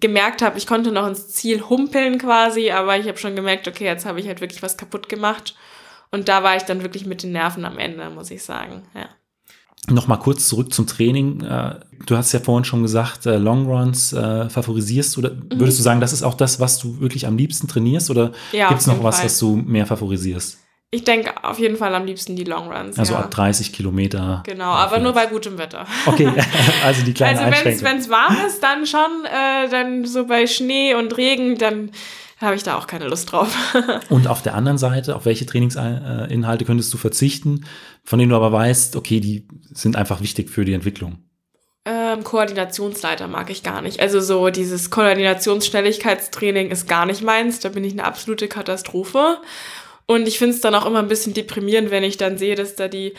gemerkt 0.01 0.43
habe, 0.43 0.59
ich 0.59 0.67
konnte 0.67 0.93
noch 0.93 1.07
ins 1.07 1.29
Ziel 1.29 1.63
humpeln 1.69 2.19
quasi, 2.19 2.71
aber 2.71 2.99
ich 2.99 3.09
habe 3.09 3.19
schon 3.19 3.35
gemerkt, 3.37 3.67
okay, 3.67 3.85
jetzt 3.85 4.07
habe 4.07 4.21
ich 4.21 4.27
halt 4.29 4.41
wirklich 4.41 4.63
was 4.63 4.77
kaputt 4.77 5.09
gemacht 5.09 5.55
und 6.11 6.29
da 6.29 6.43
war 6.43 6.57
ich 6.57 6.63
dann 6.63 6.83
wirklich 6.83 7.07
mit 7.07 7.23
den 7.23 7.33
Nerven 7.33 7.65
am 7.65 7.79
Ende, 7.79 8.09
muss 8.11 8.31
ich 8.31 8.43
sagen. 8.45 8.83
Ja. 8.95 9.09
Nochmal 9.93 10.21
kurz 10.21 10.47
zurück 10.49 10.73
zum 10.73 10.87
Training. 10.87 11.41
Äh, 11.43 11.81
Du 12.07 12.17
hast 12.17 12.33
ja 12.33 12.41
vorhin 12.41 12.65
schon 12.65 12.83
gesagt, 12.83 13.27
äh, 13.27 13.37
Longruns 13.37 14.13
äh, 14.13 14.49
favorisierst. 14.51 15.19
Oder 15.19 15.31
würdest 15.55 15.79
du 15.79 15.85
sagen, 15.85 16.01
das 16.01 16.13
ist 16.13 16.25
auch 16.25 16.35
das, 16.35 16.59
was 16.59 16.79
du 16.81 16.99
wirklich 17.01 17.29
am 17.29 17.37
liebsten 17.37 17.69
trainierst? 17.69 18.11
Oder 18.11 18.29
Mhm. 18.29 18.35
Ja, 18.53 18.69
gibt 18.69 18.81
es 18.81 18.87
noch 18.89 19.03
was, 19.05 19.17
Fall. 19.19 19.27
was 19.27 19.39
du 19.39 19.55
mehr 19.55 19.87
favorisierst? 19.87 20.59
Ich 20.95 21.05
denke 21.05 21.43
auf 21.43 21.59
jeden 21.59 21.79
Fall 21.79 21.95
am 21.95 22.05
liebsten 22.05 22.37
die 22.37 22.45
Long 22.45 22.71
Runs. 22.71 22.99
Also 22.99 23.15
ja. 23.15 23.21
ab 23.21 23.31
30 23.31 23.73
Kilometer. 23.73 24.43
Genau, 24.45 24.73
aber 24.73 24.99
nur 24.99 25.15
bei 25.15 25.25
gutem 25.25 25.57
Wetter. 25.57 25.87
Okay, 26.05 26.31
also 26.85 27.03
die 27.03 27.15
kleine 27.15 27.41
Also 27.41 27.83
wenn 27.83 27.97
es 27.97 28.11
warm 28.11 28.37
ist, 28.47 28.63
dann 28.63 28.87
schon, 28.87 29.25
äh, 29.25 29.71
dann 29.71 30.05
so 30.05 30.27
bei 30.27 30.47
Schnee 30.47 30.95
und 30.95 31.17
Regen, 31.17 31.57
dann 31.57 31.93
habe 32.39 32.57
ich 32.57 32.63
da 32.63 32.77
auch 32.77 32.87
keine 32.87 33.09
Lust 33.09 33.33
drauf. 33.33 33.57
Und 34.11 34.27
auf 34.27 34.43
der 34.43 34.57
anderen 34.57 34.77
Seite, 34.77 35.15
auf 35.15 35.27
welche 35.27 35.47
Trainingsinhalte 35.47 36.65
könntest 36.65 36.93
du 36.93 36.99
verzichten, 36.99 37.67
von 38.03 38.19
denen 38.19 38.31
du 38.31 38.37
aber 38.37 38.51
weißt, 38.51 38.97
okay, 38.97 39.21
die 39.21 39.47
sind 39.71 39.95
einfach 39.95 40.21
wichtig 40.21 40.51
für 40.51 40.65
die 40.65 40.73
Entwicklung? 40.73 41.19
ähm, 41.85 42.23
Koordinationsleiter 42.23 43.27
mag 43.27 43.51
ich 43.51 43.63
gar 43.63 43.83
nicht. 43.83 44.01
Also 44.01 44.21
so 44.21 44.51
dieses 44.51 44.91
Koordinationsschnelligkeitstraining 44.91 46.71
ist 46.71 46.89
gar 46.89 47.07
nicht 47.07 47.23
meins. 47.23 47.61
Da 47.61 47.71
bin 47.71 47.85
ich 47.85 47.93
eine 47.93 48.05
absolute 48.05 48.49
Katastrophe. 48.49 49.39
Und 50.13 50.29
ich 50.29 50.39
finde 50.39 50.55
es 50.55 50.61
dann 50.61 50.75
auch 50.75 50.87
immer 50.87 51.01
ein 51.01 51.09
bisschen 51.09 51.35
deprimierend, 51.35 51.91
wenn 51.91 52.05
ich 52.05 52.17
dann 52.17 52.39
sehe, 52.39 52.55
dass 52.55 52.75
da 52.75 52.89
die, 52.89 53.15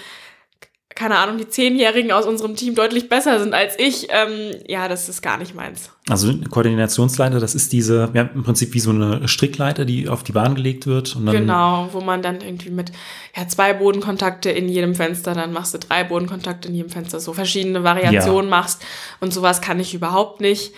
keine 0.96 1.18
Ahnung, 1.18 1.38
die 1.38 1.48
Zehnjährigen 1.48 2.12
aus 2.12 2.26
unserem 2.26 2.56
Team 2.56 2.76
deutlich 2.76 3.10
besser 3.10 3.40
sind 3.40 3.54
als 3.54 3.78
ich. 3.80 4.08
Ähm, 4.10 4.52
ja, 4.68 4.88
das 4.88 5.10
ist 5.10 5.22
gar 5.22 5.38
nicht 5.38 5.56
meins. 5.56 5.90
Also 6.10 6.30
eine 6.30 6.46
Koordinationsleiter, 6.46 7.40
das 7.40 7.56
ist 7.56 7.72
diese, 7.72 8.12
ja, 8.14 8.30
im 8.34 8.44
Prinzip 8.44 8.74
wie 8.74 8.80
so 8.80 8.92
eine 8.92 9.28
Strickleiter, 9.28 9.86
die 9.86 10.10
auf 10.10 10.24
die 10.24 10.34
Bahn 10.34 10.56
gelegt 10.56 10.86
wird. 10.86 11.16
Und 11.16 11.26
dann, 11.26 11.36
Genau, 11.36 11.90
wo 11.92 12.02
man 12.02 12.22
dann 12.22 12.42
irgendwie 12.42 12.70
mit 12.70 12.92
ja, 13.36 13.48
zwei 13.48 13.74
Bodenkontakte 13.74 14.52
in 14.52 14.68
jedem 14.70 14.96
Fenster, 14.96 15.34
dann 15.34 15.54
machst 15.54 15.74
du 15.74 15.80
drei 15.80 16.04
Bodenkontakte 16.04 16.68
in 16.68 16.76
jedem 16.76 16.90
Fenster, 16.90 17.20
so 17.20 17.34
verschiedene 17.34 17.84
Variationen 17.84 18.50
machst. 18.50 18.84
Und 19.20 19.34
sowas 19.34 19.62
kann 19.62 19.80
ich 19.80 19.94
überhaupt 19.94 20.42
nicht. 20.42 20.74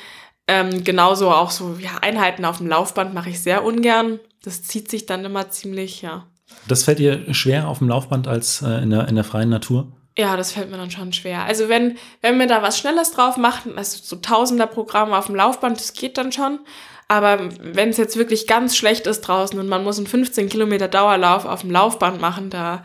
Ähm, 0.48 0.84
genauso 0.84 1.32
auch 1.32 1.50
so 1.50 1.76
ja, 1.80 1.98
Einheiten 2.02 2.46
auf 2.46 2.60
dem 2.60 2.68
Laufband 2.68 3.14
mache 3.14 3.32
ich 3.32 3.42
sehr 3.42 3.64
ungern. 3.64 4.20
Das 4.46 4.64
zieht 4.64 4.90
sich 4.90 5.06
dann 5.06 5.26
immer 5.26 5.50
ziemlich, 5.50 6.02
ja. 6.02 6.28
Das 6.68 6.84
fällt 6.84 7.00
dir 7.00 7.34
schwer 7.34 7.68
auf 7.68 7.80
dem 7.80 7.90
Laufband 7.90 8.28
als 8.28 8.62
äh, 8.62 8.84
in, 8.84 8.92
der, 8.92 9.08
in 9.08 9.16
der 9.16 9.24
freien 9.24 9.50
Natur? 9.50 9.92
Ja, 10.18 10.38
das 10.38 10.54
fällt 10.54 10.72
mir 10.72 10.78
dann 10.78 10.92
schon 10.92 11.12
schwer. 11.12 11.44
Also 11.44 11.68
wenn, 11.68 11.98
wenn 12.22 12.40
wir 12.40 12.48
da 12.48 12.62
was 12.62 12.80
Schnelles 12.80 13.12
drauf 13.12 13.36
machen, 13.36 13.78
also 13.78 14.00
so 14.02 14.16
Tausender 14.16 14.68
Programme 14.68 15.18
auf 15.18 15.26
dem 15.26 15.36
Laufband, 15.36 15.78
das 15.78 15.94
geht 15.94 16.18
dann 16.18 16.32
schon. 16.32 16.60
Aber 17.08 17.50
wenn 17.60 17.90
es 17.90 17.98
jetzt 17.98 18.18
wirklich 18.18 18.48
ganz 18.48 18.78
schlecht 18.78 19.08
ist 19.08 19.22
draußen 19.22 19.60
und 19.60 19.68
man 19.68 19.84
muss 19.84 19.98
einen 19.98 20.08
15 20.08 20.50
Kilometer 20.50 20.88
Dauerlauf 20.88 21.46
auf 21.46 21.62
dem 21.62 21.72
Laufband 21.72 22.22
machen, 22.22 22.50
da 22.50 22.84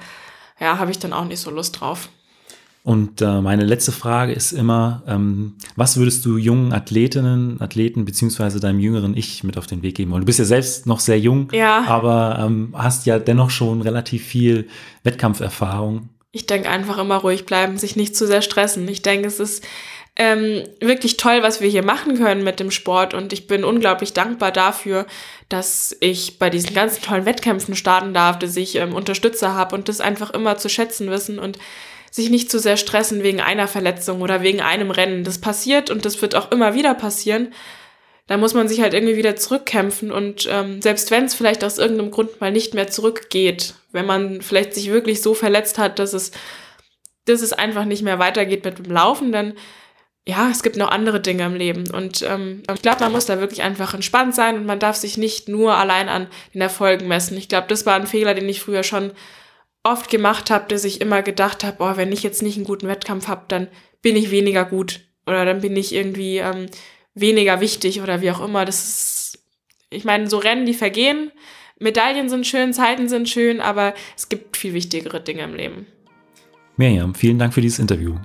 ja, 0.59 0.79
habe 0.79 0.91
ich 0.91 0.99
dann 0.99 1.13
auch 1.13 1.25
nicht 1.25 1.41
so 1.41 1.51
Lust 1.51 1.81
drauf. 1.81 2.09
Und 2.83 3.21
äh, 3.21 3.41
meine 3.43 3.65
letzte 3.65 3.93
Frage 3.93 4.33
ist 4.33 4.53
immer, 4.53 5.03
ähm, 5.07 5.57
was 5.77 5.99
würdest 5.99 6.25
du 6.25 6.39
jungen 6.39 6.73
Athletinnen, 6.73 7.61
Athleten 7.61 8.07
beziehungsweise 8.07 8.59
deinem 8.59 8.81
jüngeren 8.81 9.17
Ich 9.17 9.45
mit 9.45 9.59
auf 9.59 9.67
den 9.67 9.83
Weg 9.83 9.97
geben 9.97 10.11
wollen? 10.13 10.23
Du 10.23 10.27
bist 10.27 10.39
ja 10.39 10.47
selbst 10.47 10.87
noch 10.87 11.01
sehr 11.01 11.19
jung, 11.19 11.49
ja. 11.53 11.85
aber 11.87 12.39
ähm, 12.41 12.75
hast 12.77 13.05
ja 13.05 13.19
dennoch 13.19 13.51
schon 13.51 13.83
relativ 13.83 14.25
viel 14.25 14.69
Wettkampferfahrung. 15.03 16.09
Ich 16.33 16.47
denke 16.47 16.71
einfach 16.71 16.97
immer 16.99 17.17
ruhig 17.17 17.45
bleiben, 17.45 17.77
sich 17.77 17.97
nicht 17.97 18.17
zu 18.17 18.27
sehr 18.27 18.41
stressen. 18.41 18.89
Ich 18.89 19.03
denke, 19.03 19.27
es 19.27 19.41
ist 19.41 19.65
ähm, 20.17 20.65
wirklich 20.81 21.17
toll, 21.17 21.43
was 21.43 21.61
wir 21.61 21.69
hier 21.69 21.85
machen 21.85 22.17
können 22.17 22.45
mit 22.45 22.61
dem 22.61 22.71
Sport 22.71 23.15
und 23.15 23.33
ich 23.33 23.47
bin 23.47 23.65
unglaublich 23.65 24.13
dankbar 24.13 24.53
dafür, 24.53 25.07
dass 25.49 25.97
ich 26.01 26.39
bei 26.39 26.51
diesen 26.51 26.75
ganzen 26.75 27.03
tollen 27.03 27.27
Wettkämpfen 27.27 27.75
starten 27.75 28.15
darf, 28.15 28.39
dass 28.39 28.57
ich 28.57 28.77
ähm, 28.77 28.95
Unterstützer 28.95 29.55
habe 29.55 29.75
und 29.75 29.89
das 29.89 30.01
einfach 30.01 30.31
immer 30.31 30.57
zu 30.57 30.69
schätzen 30.69 31.11
wissen 31.11 31.39
und 31.39 31.59
sich 32.11 32.31
nicht 32.31 32.51
zu 32.51 32.59
sehr 32.59 32.77
stressen 32.77 33.23
wegen 33.23 33.41
einer 33.41 33.69
Verletzung 33.69 34.21
oder 34.21 34.43
wegen 34.43 34.61
einem 34.61 34.91
Rennen. 34.91 35.25
Das 35.25 35.41
passiert 35.41 35.91
und 35.91 36.05
das 36.05 36.21
wird 36.21 36.35
auch 36.35 36.51
immer 36.51 36.75
wieder 36.75 36.95
passieren. 36.95 37.53
Da 38.27 38.37
muss 38.37 38.55
man 38.55 38.69
sich 38.69 38.81
halt 38.81 38.95
irgendwie 38.95 39.17
wieder 39.17 39.37
zurückkämpfen 39.37 40.13
und 40.13 40.49
ähm, 40.51 40.81
selbst 40.81 41.11
wenn 41.11 41.25
es 41.25 41.35
vielleicht 41.35 41.65
aus 41.65 41.79
irgendeinem 41.79 42.13
Grund 42.13 42.41
mal 42.41 42.53
nicht 42.53 42.75
mehr 42.75 42.87
zurückgeht, 42.87 43.75
wenn 43.91 44.07
man 44.07 44.41
vielleicht 44.41 44.75
sich 44.75 44.91
wirklich 44.91 45.21
so 45.21 45.35
verletzt 45.35 45.79
hat, 45.79 45.99
dass 45.99 46.13
es, 46.13 46.31
dass 47.25 47.43
es 47.43 47.53
einfach 47.53 47.85
nicht 47.85 48.03
mehr 48.03 48.21
weitergeht 48.21 48.65
mit 48.65 48.79
dem 48.79 48.93
Laufen, 48.93 49.33
dann 49.33 49.55
ja, 50.27 50.49
es 50.51 50.63
gibt 50.63 50.77
noch 50.77 50.91
andere 50.91 51.21
Dinge 51.21 51.45
im 51.45 51.55
Leben. 51.55 51.91
Und 51.91 52.23
ähm, 52.23 52.63
ich 52.73 52.83
glaube, 52.83 53.01
man 53.01 53.13
muss 53.13 53.27
da 53.27 53.41
wirklich 53.41 53.63
einfach 53.63 53.95
entspannt 53.95 54.35
sein 54.35 54.57
und 54.57 54.67
man 54.67 54.79
darf 54.79 54.97
sich 54.97 55.17
nicht 55.17 55.49
nur 55.49 55.75
allein 55.75 56.09
an 56.09 56.29
den 56.55 56.61
Erfolgen 56.61 57.09
messen. 57.09 57.37
Ich 57.37 57.49
glaube, 57.49 57.67
das 57.69 57.87
war 57.87 57.97
ein 57.97 58.07
Fehler, 58.07 58.35
den 58.35 58.49
ich 58.49 58.61
früher 58.61 58.83
schon 58.83 59.13
oft 59.83 60.11
gemacht 60.11 60.51
habe, 60.51 60.67
dass 60.69 60.85
ich 60.85 61.01
immer 61.01 61.23
gedacht 61.23 61.65
habe, 61.65 61.77
oh, 61.81 61.97
wenn 61.97 62.13
ich 62.13 62.23
jetzt 62.23 62.43
nicht 62.43 62.57
einen 62.57 62.67
guten 62.67 62.89
Wettkampf 62.89 63.29
habe, 63.29 63.45
dann 63.49 63.69
bin 64.03 64.17
ich 64.17 64.31
weniger 64.31 64.65
gut 64.65 65.01
oder 65.27 65.45
dann 65.45 65.61
bin 65.61 65.77
ich 65.77 65.95
irgendwie 65.95 66.39
ähm, 66.39 66.67
weniger 67.15 67.61
wichtig 67.61 68.01
oder 68.01 68.21
wie 68.21 68.31
auch 68.31 68.45
immer. 68.45 68.65
Das 68.65 68.85
ist, 68.85 69.39
ich 69.91 70.05
meine, 70.05 70.29
so 70.29 70.39
Rennen, 70.39 70.67
die 70.67 70.75
vergehen. 70.75 71.31
Medaillen 71.79 72.29
sind 72.29 72.47
schön, 72.47 72.75
Zeiten 72.75 73.09
sind 73.09 73.29
schön, 73.29 73.61
aber 73.61 73.95
es 74.17 74.29
gibt 74.29 74.57
viel 74.57 74.75
wichtigere 74.75 75.21
Dinge 75.21 75.43
im 75.45 75.55
Leben. 75.55 75.87
Miriam, 76.77 77.15
vielen 77.15 77.39
Dank 77.39 77.55
für 77.55 77.61
dieses 77.61 77.79
Interview. 77.79 78.17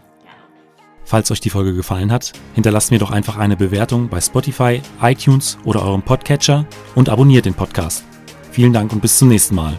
Falls 1.06 1.30
euch 1.30 1.40
die 1.40 1.52
Folge 1.52 1.74
gefallen 1.74 2.12
hat, 2.12 2.34
hinterlasst 2.56 2.92
mir 2.92 3.00
doch 3.00 3.12
einfach 3.12 3.38
eine 3.38 3.56
Bewertung 3.56 4.10
bei 4.10 4.20
Spotify, 4.20 4.82
iTunes 5.02 5.58
oder 5.64 5.84
eurem 5.84 6.02
Podcatcher 6.02 6.66
und 6.96 7.10
abonniert 7.10 7.46
den 7.46 7.54
Podcast. 7.54 8.04
Vielen 8.52 8.74
Dank 8.74 8.92
und 8.92 9.02
bis 9.02 9.20
zum 9.20 9.30
nächsten 9.30 9.56
Mal. 9.56 9.78